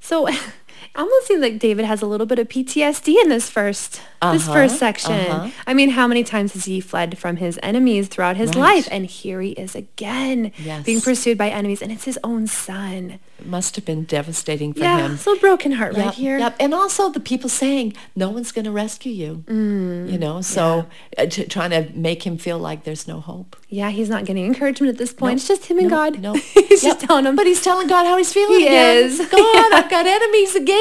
So 0.00 0.28
almost 0.96 1.26
seems 1.26 1.40
like 1.42 1.58
David 1.58 1.84
has 1.84 2.02
a 2.02 2.06
little 2.06 2.26
bit 2.26 2.38
of 2.38 2.48
PTSD 2.48 3.16
in 3.22 3.28
this 3.28 3.50
first 3.50 4.00
this 4.32 4.44
Uh-huh, 4.48 4.52
first 4.54 4.78
section. 4.78 5.12
uh-huh. 5.12 5.50
I 5.66 5.74
mean, 5.74 5.90
how 5.90 6.06
many 6.06 6.24
times 6.24 6.54
has 6.54 6.64
he 6.64 6.80
fled 6.80 7.18
from 7.18 7.36
his 7.36 7.60
enemies 7.62 8.08
throughout 8.08 8.38
his 8.38 8.50
Right. 8.50 8.76
life? 8.76 8.88
And 8.90 9.04
here 9.04 9.42
he 9.42 9.50
is 9.50 9.74
again 9.74 10.50
Yes. 10.64 10.82
being 10.86 11.02
pursued 11.02 11.36
by 11.36 11.50
enemies, 11.50 11.82
and 11.82 11.92
it's 11.92 12.04
his 12.04 12.18
own 12.24 12.46
son. 12.46 13.18
it 13.40 13.46
must 13.46 13.74
have 13.76 13.84
been 13.84 14.04
devastating 14.04 14.72
for 14.72 14.78
yeah, 14.80 14.98
him. 15.06 15.18
so 15.18 15.36
broken 15.36 15.72
heart 15.72 15.94
right 15.96 16.14
here. 16.14 16.38
yep. 16.38 16.54
And 16.60 16.72
also 16.72 17.10
the 17.10 17.18
people 17.20 17.50
saying, 17.50 17.92
no 18.16 18.30
one's 18.30 18.52
going 18.52 18.64
to 18.64 18.70
rescue 18.70 19.12
you. 19.12 19.44
Mm, 19.48 20.10
you 20.10 20.16
know, 20.16 20.40
so 20.40 20.86
uh, 21.18 21.26
t- 21.26 21.44
trying 21.44 21.70
to 21.70 21.88
make 21.94 22.24
him 22.24 22.38
feel 22.38 22.58
like 22.58 22.84
there's 22.84 23.06
no 23.08 23.20
hope. 23.20 23.56
Yeah, 23.68 23.90
he's 23.90 24.08
not 24.08 24.24
getting 24.24 24.46
encouragement 24.46 24.88
at 24.92 24.98
this 24.98 25.12
point. 25.12 25.32
Nope, 25.32 25.36
It's 25.40 25.48
just 25.48 25.64
him 25.66 25.78
and 25.78 25.88
nope, 25.90 26.14
God. 26.14 26.20
nope. 26.20 26.36
he's 26.54 26.82
Yep. 26.84 26.92
just 26.94 27.00
telling 27.00 27.26
him. 27.26 27.34
But 27.36 27.46
he's 27.46 27.60
telling 27.60 27.88
God 27.88 28.06
how 28.06 28.16
he's 28.16 28.32
feeling 28.32 28.60
He 28.60 28.66
again. 28.68 29.04
is. 29.04 29.18
God, 29.18 29.72
I've 29.74 29.90
got 29.90 30.06
enemies 30.06 30.54
again. 30.54 30.80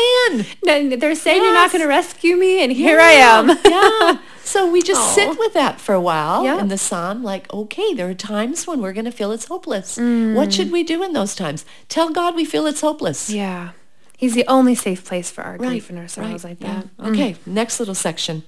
No, 0.66 0.96
they're 0.96 1.16
saying 1.16 1.44
you're 1.44 1.54
not 1.54 1.72
going 1.72 1.82
to 1.82 1.88
rescue 1.88 2.36
me, 2.36 2.64
and 2.64 2.72
here 2.72 3.00
I 3.00 3.12
am. 3.12 3.50
yeah. 3.66 4.20
So 4.46 4.70
we 4.70 4.82
just 4.82 5.00
Aw. 5.02 5.14
sit 5.14 5.40
with 5.40 5.54
that 5.54 5.80
for 5.80 5.96
a 5.96 6.02
while 6.02 6.44
Yeah. 6.44 6.60
in 6.60 6.68
the 6.68 6.78
psalm, 6.78 7.24
like, 7.24 7.52
okay, 7.54 7.94
there 7.94 8.10
are 8.10 8.14
times 8.14 8.68
when 8.68 8.82
we're 8.82 8.92
going 8.92 9.06
to 9.06 9.12
feel 9.12 9.32
it's 9.32 9.46
hopeless. 9.46 9.98
What 9.98 10.52
should 10.54 10.68
mm. 10.68 10.72
we 10.72 10.84
do 10.84 11.02
in 11.02 11.14
those 11.14 11.34
times? 11.34 11.66
Tell 11.88 12.10
God 12.10 12.36
we 12.36 12.44
feel 12.44 12.68
it's 12.68 12.82
hopeless. 12.82 13.30
yeah, 13.30 13.72
he's 14.18 14.34
the 14.34 14.46
only 14.48 14.76
safe 14.76 15.06
place 15.06 15.32
for 15.32 15.44
our 15.44 15.56
Right, 15.58 15.70
grief 15.70 15.90
and 15.90 15.98
our 15.98 16.10
sorrows 16.10 16.44
right, 16.44 16.60
like 16.60 16.62
yeah. 16.62 16.82
that. 16.82 16.98
Mm. 16.98 17.14
Okay, 17.14 17.36
next 17.46 17.80
little 17.80 17.96
section. 17.96 18.44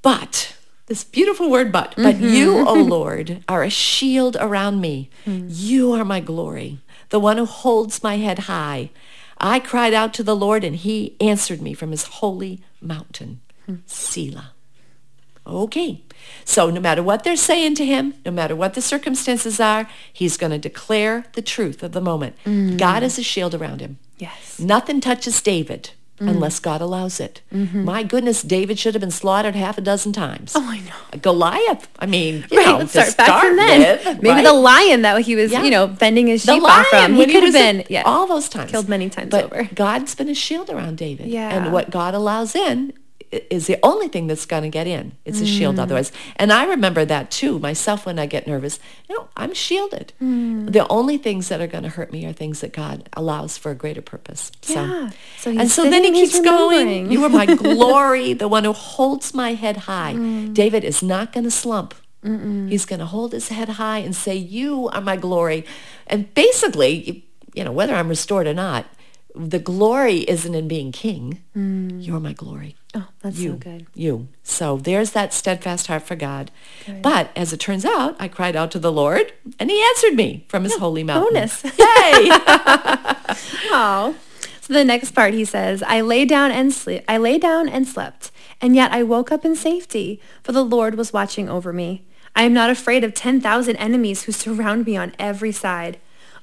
But, 0.00 0.56
this 0.86 1.02
beautiful 1.04 1.50
word 1.50 1.72
but, 1.72 1.94
but 1.96 2.14
mm-hmm. 2.14 2.28
you, 2.34 2.66
O 2.66 2.74
Lord, 2.96 3.42
are 3.48 3.64
a 3.64 3.70
shield 3.70 4.36
around 4.40 4.80
me. 4.80 5.10
Hmm. 5.24 5.48
You 5.50 5.92
are 5.92 6.04
my 6.04 6.20
glory, 6.20 6.78
the 7.10 7.20
one 7.20 7.36
who 7.36 7.46
holds 7.46 8.02
my 8.02 8.16
head 8.16 8.40
high. 8.40 8.90
I 9.40 9.60
cried 9.60 9.94
out 9.94 10.12
to 10.14 10.22
the 10.22 10.36
Lord 10.36 10.64
and 10.64 10.76
he 10.76 11.16
answered 11.20 11.62
me 11.62 11.74
from 11.74 11.90
his 11.90 12.04
holy 12.04 12.62
mountain, 12.80 13.40
Selah. 13.86 14.52
Okay. 15.46 16.02
So 16.44 16.68
no 16.68 16.80
matter 16.80 17.02
what 17.02 17.24
they're 17.24 17.36
saying 17.36 17.76
to 17.76 17.86
him, 17.86 18.14
no 18.24 18.30
matter 18.30 18.54
what 18.54 18.74
the 18.74 18.82
circumstances 18.82 19.60
are, 19.60 19.88
he's 20.12 20.36
going 20.36 20.50
to 20.50 20.58
declare 20.58 21.24
the 21.32 21.42
truth 21.42 21.82
of 21.82 21.92
the 21.92 22.00
moment. 22.00 22.36
Mm. 22.44 22.78
God 22.78 23.02
is 23.02 23.18
a 23.18 23.22
shield 23.22 23.54
around 23.54 23.80
him. 23.80 23.98
Yes. 24.18 24.58
Nothing 24.58 25.00
touches 25.00 25.40
David 25.40 25.90
Mm-hmm. 26.18 26.28
unless 26.30 26.58
God 26.58 26.80
allows 26.80 27.20
it. 27.20 27.42
Mm-hmm. 27.54 27.84
My 27.84 28.02
goodness, 28.02 28.42
David 28.42 28.76
should 28.76 28.94
have 28.94 29.00
been 29.00 29.10
slaughtered 29.12 29.54
half 29.54 29.78
a 29.78 29.80
dozen 29.80 30.12
times. 30.12 30.52
Oh, 30.56 30.62
I 30.68 30.80
know. 30.80 31.20
Goliath, 31.22 31.86
I 32.00 32.06
mean, 32.06 32.44
you 32.50 32.58
Right, 32.58 32.66
know, 32.66 32.78
let's 32.78 32.90
start 32.92 33.16
back 33.16 33.44
from 33.44 33.54
then. 33.56 33.80
with, 34.04 34.04
Maybe 34.22 34.28
right? 34.30 34.44
the 34.44 34.52
lion 34.52 35.02
that 35.02 35.20
he 35.22 35.36
was, 35.36 35.52
Yeah. 35.52 35.62
you 35.62 35.70
know, 35.70 35.86
bending 35.86 36.26
his 36.26 36.42
sheep 36.42 36.60
off 36.62 36.86
from. 36.88 36.98
lion 36.98 37.14
He 37.14 37.26
could 37.26 37.44
have 37.44 37.52
been, 37.52 37.84
yeah, 37.88 38.02
all 38.04 38.26
those 38.26 38.48
times 38.48 38.70
killed 38.72 38.88
many 38.88 39.08
times 39.08 39.30
but 39.30 39.44
over. 39.44 39.68
God's 39.74 40.14
been 40.16 40.28
a 40.28 40.34
shield 40.34 40.70
around 40.70 40.98
David. 40.98 41.28
Yeah. 41.28 41.50
and 41.56 41.72
what 41.72 41.90
God 41.90 42.14
allows 42.14 42.56
in 42.56 42.92
is 43.30 43.66
the 43.66 43.78
only 43.82 44.08
thing 44.08 44.26
that's 44.26 44.46
going 44.46 44.62
to 44.62 44.68
get 44.68 44.86
in. 44.86 45.12
It's 45.24 45.40
a 45.40 45.44
Mm. 45.44 45.58
shield 45.58 45.78
otherwise. 45.78 46.10
And 46.36 46.52
I 46.52 46.64
remember 46.64 47.04
that 47.04 47.30
too 47.30 47.58
myself 47.58 48.06
when 48.06 48.18
I 48.18 48.26
get 48.26 48.46
nervous. 48.46 48.78
You 49.08 49.16
know, 49.16 49.28
I'm 49.36 49.52
shielded. 49.54 50.12
Mm. 50.22 50.72
The 50.72 50.86
only 50.88 51.18
things 51.18 51.48
that 51.48 51.60
are 51.60 51.66
going 51.66 51.84
to 51.84 51.90
hurt 51.90 52.10
me 52.12 52.24
are 52.26 52.32
things 52.32 52.60
that 52.60 52.72
God 52.72 53.08
allows 53.12 53.58
for 53.58 53.70
a 53.70 53.74
greater 53.74 54.00
purpose. 54.02 54.50
Yeah. 54.66 55.10
So 55.38 55.50
and 55.50 55.70
so 55.70 55.82
then 55.90 56.04
he 56.04 56.12
keeps 56.12 56.40
going. 56.40 57.10
You 57.12 57.24
are 57.24 57.28
my 57.28 57.46
glory, 57.64 58.32
the 58.32 58.48
one 58.48 58.64
who 58.64 58.72
holds 58.72 59.34
my 59.34 59.54
head 59.54 59.76
high. 59.88 60.14
Mm. 60.14 60.54
David 60.54 60.82
is 60.84 61.02
not 61.02 61.32
going 61.32 61.44
to 61.44 61.50
slump. 61.50 61.94
He's 62.68 62.84
going 62.84 62.98
to 63.00 63.06
hold 63.06 63.32
his 63.32 63.48
head 63.48 63.68
high 63.70 63.98
and 63.98 64.14
say, 64.14 64.34
you 64.36 64.88
are 64.92 65.00
my 65.00 65.16
glory. 65.16 65.64
And 66.06 66.32
basically, 66.34 66.92
you- 67.06 67.22
you 67.54 67.64
know, 67.64 67.72
whether 67.72 67.94
I'm 67.94 68.08
restored 68.08 68.46
or 68.46 68.54
not, 68.54 68.84
the 69.38 69.58
glory 69.60 70.18
isn't 70.28 70.54
in 70.54 70.66
being 70.66 70.90
king. 70.92 71.42
Mm. 71.56 72.04
You're 72.04 72.20
my 72.20 72.32
glory. 72.32 72.74
Oh, 72.94 73.06
that's 73.20 73.38
you, 73.38 73.52
so 73.52 73.56
good. 73.56 73.86
You. 73.94 74.28
So 74.42 74.78
there's 74.78 75.12
that 75.12 75.32
steadfast 75.32 75.86
heart 75.86 76.02
for 76.02 76.16
God. 76.16 76.50
But 77.02 77.30
as 77.36 77.52
it 77.52 77.58
turns 77.60 77.84
out, 77.84 78.16
I 78.18 78.28
cried 78.28 78.56
out 78.56 78.70
to 78.72 78.78
the 78.78 78.90
Lord 78.90 79.32
and 79.60 79.70
he 79.70 79.80
answered 79.80 80.14
me 80.14 80.44
from 80.48 80.64
his 80.64 80.76
holy 80.76 81.04
mountain. 81.04 81.34
bonus. 81.34 81.62
Yay! 81.78 82.30
Oh. 83.70 84.16
So 84.60 84.72
the 84.72 84.84
next 84.84 85.12
part 85.12 85.34
he 85.34 85.44
says, 85.44 85.82
I 85.82 86.00
lay 86.00 86.24
down 86.24 86.50
and 86.50 86.72
sleep 86.72 87.04
I 87.08 87.16
lay 87.18 87.38
down 87.38 87.68
and 87.68 87.86
slept, 87.86 88.30
and 88.60 88.74
yet 88.74 88.92
I 88.92 89.02
woke 89.02 89.30
up 89.30 89.44
in 89.44 89.54
safety, 89.54 90.20
for 90.42 90.52
the 90.52 90.64
Lord 90.64 90.94
was 90.96 91.12
watching 91.12 91.48
over 91.48 91.72
me. 91.72 92.04
I 92.34 92.42
am 92.42 92.52
not 92.52 92.68
afraid 92.70 93.04
of 93.04 93.14
ten 93.14 93.40
thousand 93.40 93.76
enemies 93.76 94.22
who 94.24 94.32
surround 94.32 94.84
me 94.86 94.96
on 94.96 95.14
every 95.18 95.52
side. 95.52 95.98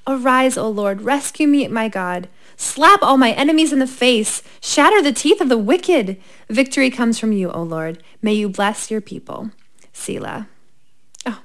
Arise, 0.06 0.56
O 0.56 0.68
Lord, 0.68 1.02
rescue 1.02 1.46
me, 1.48 1.66
my 1.68 1.88
God. 1.88 2.28
Slap 2.56 3.02
all 3.02 3.16
my 3.18 3.32
enemies 3.32 3.72
in 3.72 3.78
the 3.80 3.86
face. 3.86 4.42
Shatter 4.60 5.02
the 5.02 5.12
teeth 5.12 5.40
of 5.40 5.48
the 5.48 5.58
wicked. 5.58 6.20
Victory 6.48 6.90
comes 6.90 7.18
from 7.18 7.32
you, 7.32 7.50
O 7.50 7.62
Lord. 7.62 8.02
May 8.22 8.34
you 8.34 8.48
bless 8.48 8.90
your 8.90 9.00
people. 9.00 9.50
Selah. 9.92 10.48
Oh, 11.26 11.40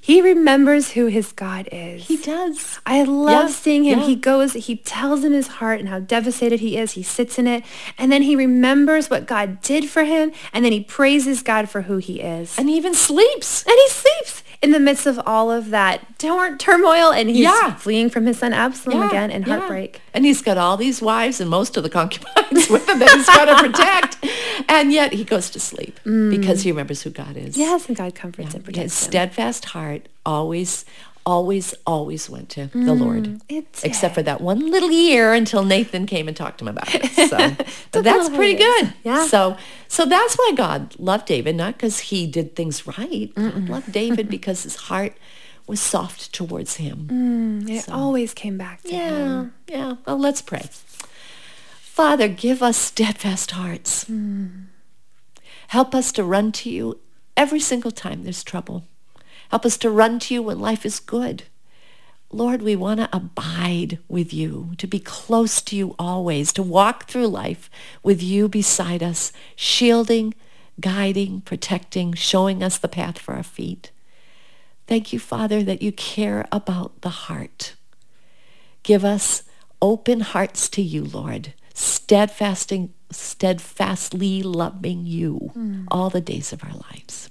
he 0.00 0.20
remembers 0.22 0.92
who 0.92 1.06
his 1.06 1.32
God 1.32 1.68
is. 1.72 2.06
he 2.06 2.16
does. 2.18 2.78
I 2.86 3.02
love 3.02 3.48
Yeah, 3.48 3.54
seeing 3.54 3.84
him. 3.84 4.00
yeah. 4.00 4.06
He 4.06 4.14
goes, 4.16 4.52
he 4.52 4.76
tells 4.76 5.24
in 5.24 5.32
his 5.32 5.46
heart 5.48 5.80
and 5.80 5.88
how 5.88 6.00
devastated 6.00 6.60
he 6.60 6.76
is. 6.76 6.92
He 6.92 7.02
sits 7.02 7.38
in 7.38 7.46
it 7.46 7.64
and 7.98 8.12
then 8.12 8.22
he 8.22 8.36
remembers 8.36 9.08
what 9.10 9.26
God 9.26 9.60
did 9.62 9.88
for 9.88 10.04
him 10.04 10.32
and 10.52 10.64
then 10.64 10.72
he 10.72 10.80
praises 10.82 11.42
God 11.42 11.68
for 11.68 11.82
who 11.82 11.96
he 11.96 12.20
is. 12.20 12.58
And 12.58 12.68
he 12.68 12.76
even 12.76 12.94
sleeps. 12.94 13.64
And 13.66 13.74
he 13.74 13.88
sleeps 13.88 14.42
in 14.66 14.72
the 14.72 14.80
midst 14.80 15.06
of 15.06 15.20
all 15.26 15.48
of 15.52 15.70
that 15.70 16.18
turmoil 16.18 17.12
and 17.12 17.28
he's 17.28 17.38
Yeah. 17.38 17.74
fleeing 17.76 18.10
from 18.10 18.26
his 18.26 18.38
son 18.38 18.52
Absalom 18.52 18.98
Yeah, 18.98 19.08
again 19.08 19.30
in 19.30 19.42
yeah. 19.42 19.58
heartbreak. 19.58 20.00
And 20.12 20.24
he's 20.24 20.42
got 20.42 20.58
all 20.58 20.76
these 20.76 21.00
wives 21.00 21.40
and 21.40 21.48
most 21.48 21.76
of 21.76 21.84
the 21.84 21.88
concubines 21.88 22.68
with 22.68 22.88
him 22.88 22.98
that 22.98 23.10
he's 23.10 23.26
got 23.26 23.44
to 23.44 23.68
protect. 23.68 24.16
And 24.68 24.92
yet 24.92 25.12
he 25.12 25.22
goes 25.22 25.50
to 25.50 25.60
sleep 25.60 26.00
mm. 26.04 26.30
because 26.36 26.62
he 26.62 26.72
remembers 26.72 27.02
who 27.02 27.10
God 27.10 27.36
is. 27.36 27.56
Yes, 27.56 27.86
and 27.86 27.96
God 27.96 28.16
comforts 28.16 28.54
and 28.54 28.62
His 28.62 28.64
protects 28.64 29.04
him. 29.04 29.10
steadfast 29.10 29.64
heart 29.66 30.08
always, 30.24 30.84
always, 31.26 31.74
always 31.86 32.30
went 32.30 32.48
to 32.50 32.68
the 32.68 32.78
mm, 32.78 33.00
Lord. 33.00 33.40
it 33.48 33.80
Except 33.82 34.14
for 34.14 34.22
that 34.22 34.40
one 34.40 34.70
little 34.70 34.90
year 34.90 35.34
until 35.34 35.64
Nathan 35.64 36.06
came 36.06 36.28
and 36.28 36.36
talked 36.36 36.58
to 36.58 36.64
him 36.64 36.68
about 36.68 36.94
it. 36.94 37.04
So 37.28 38.00
that's 38.00 38.28
pretty 38.30 38.54
good. 38.54 38.94
Yeah. 39.02 39.26
So 39.26 39.56
so 39.88 40.06
that's 40.06 40.36
why 40.36 40.52
God 40.56 40.94
loved 40.98 41.26
David, 41.26 41.56
not 41.56 41.74
because 41.74 41.98
he 41.98 42.26
did 42.26 42.54
things 42.54 42.86
right. 42.86 43.30
God 43.34 43.68
loved 43.68 43.92
David 43.92 44.28
because 44.30 44.62
his 44.62 44.76
heart 44.76 45.16
was 45.66 45.80
soft 45.80 46.32
towards 46.32 46.76
him. 46.76 47.08
Mm, 47.10 47.68
it 47.68 47.90
always 47.90 48.32
came 48.32 48.56
back 48.56 48.82
to 48.82 48.94
him. 48.94 49.52
Yeah, 49.66 49.76
yeah. 49.76 49.96
Well, 50.06 50.18
let's 50.18 50.40
pray. 50.40 50.68
Father, 51.80 52.28
give 52.28 52.62
us 52.62 52.76
steadfast 52.76 53.50
hearts. 53.50 54.04
Mm. 54.04 54.66
Help 55.68 55.94
us 55.94 56.12
to 56.12 56.22
run 56.22 56.52
to 56.52 56.70
you 56.70 57.00
every 57.36 57.58
single 57.58 57.90
time 57.90 58.22
there's 58.22 58.44
trouble. 58.44 58.84
Help 59.50 59.64
us 59.64 59.76
to 59.78 59.90
run 59.90 60.18
to 60.20 60.34
you 60.34 60.42
when 60.42 60.60
life 60.60 60.84
is 60.84 61.00
good. 61.00 61.44
Lord, 62.32 62.60
we 62.60 62.74
want 62.74 63.00
to 63.00 63.08
abide 63.16 63.98
with 64.08 64.32
you, 64.34 64.72
to 64.78 64.86
be 64.86 64.98
close 64.98 65.62
to 65.62 65.76
you 65.76 65.94
always, 65.98 66.52
to 66.54 66.62
walk 66.62 67.04
through 67.04 67.28
life 67.28 67.70
with 68.02 68.22
you 68.22 68.48
beside 68.48 69.02
us, 69.02 69.32
shielding, 69.54 70.34
guiding, 70.80 71.40
protecting, 71.40 72.14
showing 72.14 72.62
us 72.62 72.78
the 72.78 72.88
path 72.88 73.18
for 73.18 73.34
our 73.34 73.42
feet. 73.42 73.92
Thank 74.86 75.12
you, 75.12 75.18
Father, 75.18 75.62
that 75.62 75.82
you 75.82 75.92
care 75.92 76.46
about 76.52 77.00
the 77.02 77.08
heart. 77.08 77.74
Give 78.82 79.04
us 79.04 79.44
open 79.80 80.20
hearts 80.20 80.68
to 80.70 80.82
you, 80.82 81.04
Lord, 81.04 81.54
steadfasting, 81.74 82.90
steadfastly 83.10 84.42
loving 84.42 85.06
you 85.06 85.52
mm. 85.56 85.86
all 85.90 86.10
the 86.10 86.20
days 86.20 86.52
of 86.52 86.62
our 86.64 86.74
lives. 86.92 87.30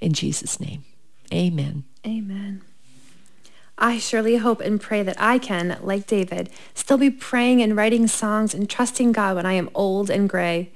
In 0.00 0.12
Jesus' 0.12 0.60
name, 0.60 0.84
amen. 1.32 1.84
Amen. 2.06 2.62
I 3.80 3.98
surely 3.98 4.38
hope 4.38 4.60
and 4.60 4.80
pray 4.80 5.04
that 5.04 5.20
I 5.20 5.38
can, 5.38 5.78
like 5.82 6.06
David, 6.06 6.50
still 6.74 6.98
be 6.98 7.10
praying 7.10 7.62
and 7.62 7.76
writing 7.76 8.08
songs 8.08 8.52
and 8.52 8.68
trusting 8.68 9.12
God 9.12 9.36
when 9.36 9.46
I 9.46 9.52
am 9.52 9.70
old 9.72 10.10
and 10.10 10.28
gray. 10.28 10.72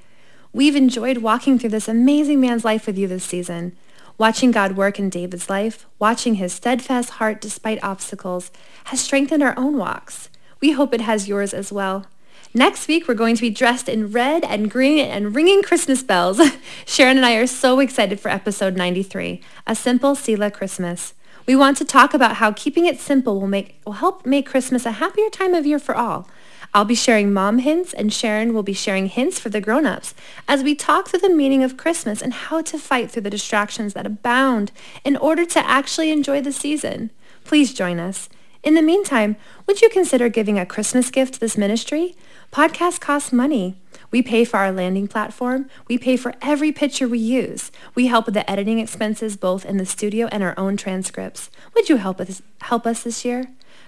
We've 0.53 0.77
enjoyed 0.77 1.19
walking 1.19 1.59
through 1.59 1.71
this 1.71 1.89
amazing 1.89 2.41
man's 2.41 2.65
life 2.65 2.87
with 2.87 2.97
you 2.97 3.09
this 3.09 3.25
season. 3.25 3.77
Watching 4.19 4.53
God 4.53 4.77
work 4.77 4.99
in 5.01 5.09
David's 5.09 5.51
life, 5.51 5.87
watching 5.99 6.35
his 6.37 6.53
steadfast 6.53 7.11
heart 7.11 7.41
despite 7.41 7.83
obstacles, 7.83 8.53
has 8.85 9.01
strengthened 9.01 9.43
our 9.43 9.59
own 9.59 9.77
walks. 9.77 10.29
We 10.61 10.73
hope 10.73 10.95
it 10.95 11.01
has 11.01 11.27
yours 11.27 11.53
as 11.53 11.73
well. 11.73 12.07
Next 12.55 12.87
week, 12.87 13.09
we're 13.09 13.15
going 13.15 13.35
to 13.35 13.41
be 13.41 13.49
dressed 13.49 13.89
in 13.89 14.13
red 14.13 14.45
and 14.45 14.71
green 14.71 15.07
and 15.07 15.35
ringing 15.35 15.63
Christmas 15.63 16.03
bells. 16.03 16.39
Sharon 16.85 17.17
and 17.17 17.25
I 17.25 17.37
are 17.37 17.47
so 17.47 17.81
excited 17.81 18.21
for 18.21 18.29
episode 18.29 18.77
93, 18.77 19.41
A 19.67 19.75
Simple 19.75 20.15
Selah 20.15 20.51
Christmas. 20.51 21.15
We 21.47 21.57
want 21.57 21.79
to 21.79 21.87
talk 21.87 22.13
about 22.13 22.37
how 22.37 22.53
keeping 22.53 22.85
it 22.85 23.01
simple 23.01 23.41
will, 23.41 23.49
make, 23.49 23.81
will 23.87 23.95
help 23.95 24.27
make 24.27 24.47
Christmas 24.47 24.85
a 24.85 24.93
happier 24.93 25.31
time 25.31 25.55
of 25.55 25.65
year 25.65 25.79
for 25.79 25.95
all. 25.95 26.29
I'll 26.75 26.85
be 26.85 26.95
sharing 26.95 27.33
mom 27.33 27.59
hints 27.59 27.95
and 27.95 28.13
Sharon 28.13 28.53
will 28.53 28.63
be 28.63 28.75
sharing 28.75 29.07
hints 29.07 29.39
for 29.39 29.49
the 29.49 29.61
grown-ups 29.63 30.15
as 30.47 30.63
we 30.63 30.75
talk 30.75 31.09
through 31.09 31.21
the 31.21 31.31
meaning 31.31 31.65
of 31.65 31.79
Christmas 31.79 32.21
and 32.21 32.35
how 32.35 32.61
to 32.63 32.79
fight 32.79 33.11
through 33.11 33.23
the 33.23 33.31
distractions 33.31 33.95
that 33.95 34.07
abound 34.07 34.73
in 35.05 35.17
order 35.17 35.47
to 35.47 35.67
actually 35.67 36.11
enjoy 36.11 36.43
the 36.43 36.53
season. 36.53 37.11
Please 37.45 37.73
join 37.73 37.99
us. 37.99 38.29
In 38.63 38.75
the 38.75 38.83
meantime, 38.83 39.35
would 39.67 39.83
you 39.83 39.89
consider 39.89 40.29
giving 40.29 40.57
a 40.57 40.65
Christmas 40.65 41.11
gift 41.11 41.35
to 41.35 41.41
this 41.41 41.59
ministry? 41.59 42.15
Podcasts 42.53 43.01
cost 43.01 43.33
money. 43.33 43.77
We 44.13 44.23
pay 44.23 44.45
for 44.45 44.59
our 44.59 44.71
landing 44.71 45.09
platform. 45.09 45.69
We 45.89 45.99
pay 45.99 46.17
for 46.17 46.35
every 46.41 46.71
picture 46.71 47.09
we 47.09 47.19
use. 47.19 47.73
We 47.97 48.07
help 48.07 48.27
with 48.27 48.35
the 48.35 48.49
editing 48.49 48.79
expenses 48.79 49.37
both 49.37 49.65
in 49.65 49.79
the 49.79 49.87
studio 49.87 50.29
and 50.31 50.45
our 50.45 50.55
own 50.57 50.77
transcripts. 50.77 51.51
Would 51.75 51.89
you 51.89 51.97
help 51.97 52.21
us, 52.21 52.41
help 52.61 52.87
us 52.87 53.03
this 53.03 53.25
year? 53.25 53.47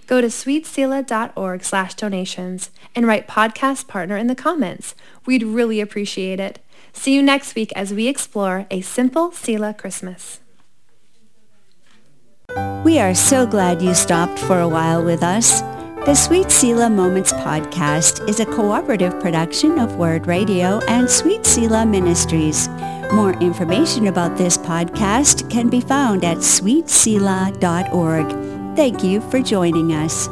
Go 0.08 0.20
to 0.20 0.26
sweetselah.org 0.26 1.62
slash 1.62 1.94
donations 1.94 2.70
and 2.96 3.06
write 3.06 3.28
podcast 3.28 3.87
partner 3.87 4.16
in 4.16 4.26
the 4.26 4.34
comments. 4.34 4.96
We'd 5.24 5.44
really 5.44 5.80
appreciate 5.80 6.40
it. 6.40 6.58
See 6.92 7.14
you 7.14 7.22
next 7.22 7.54
week 7.54 7.72
as 7.76 7.94
we 7.94 8.08
explore 8.08 8.66
a 8.70 8.80
simple 8.80 9.30
Selah 9.30 9.74
Christmas. 9.74 10.40
We 12.85 12.99
are 12.99 13.14
so 13.14 13.47
glad 13.47 13.81
you 13.83 13.95
stopped 13.95 14.38
for 14.38 14.61
a 14.61 14.69
while 14.69 15.05
with 15.05 15.23
us. 15.23 15.61
The 16.05 16.14
Sweet 16.14 16.51
Selah 16.51 16.90
Moments 16.90 17.33
podcast 17.33 18.29
is 18.29 18.40
a 18.40 18.47
cooperative 18.47 19.19
production 19.21 19.79
of 19.79 19.97
Word 19.97 20.27
Radio 20.27 20.81
and 20.87 21.09
Sweet 21.09 21.47
Selah 21.47 21.87
Ministries. 21.87 22.69
More 23.12 23.33
information 23.40 24.09
about 24.09 24.37
this 24.37 24.59
podcast 24.59 25.49
can 25.51 25.71
be 25.71 25.81
found 25.81 26.25
at 26.25 26.38
sweetselah.org. 26.38 28.77
Thank 28.77 29.03
you 29.03 29.21
for 29.31 29.40
joining 29.40 29.93
us. 29.93 30.29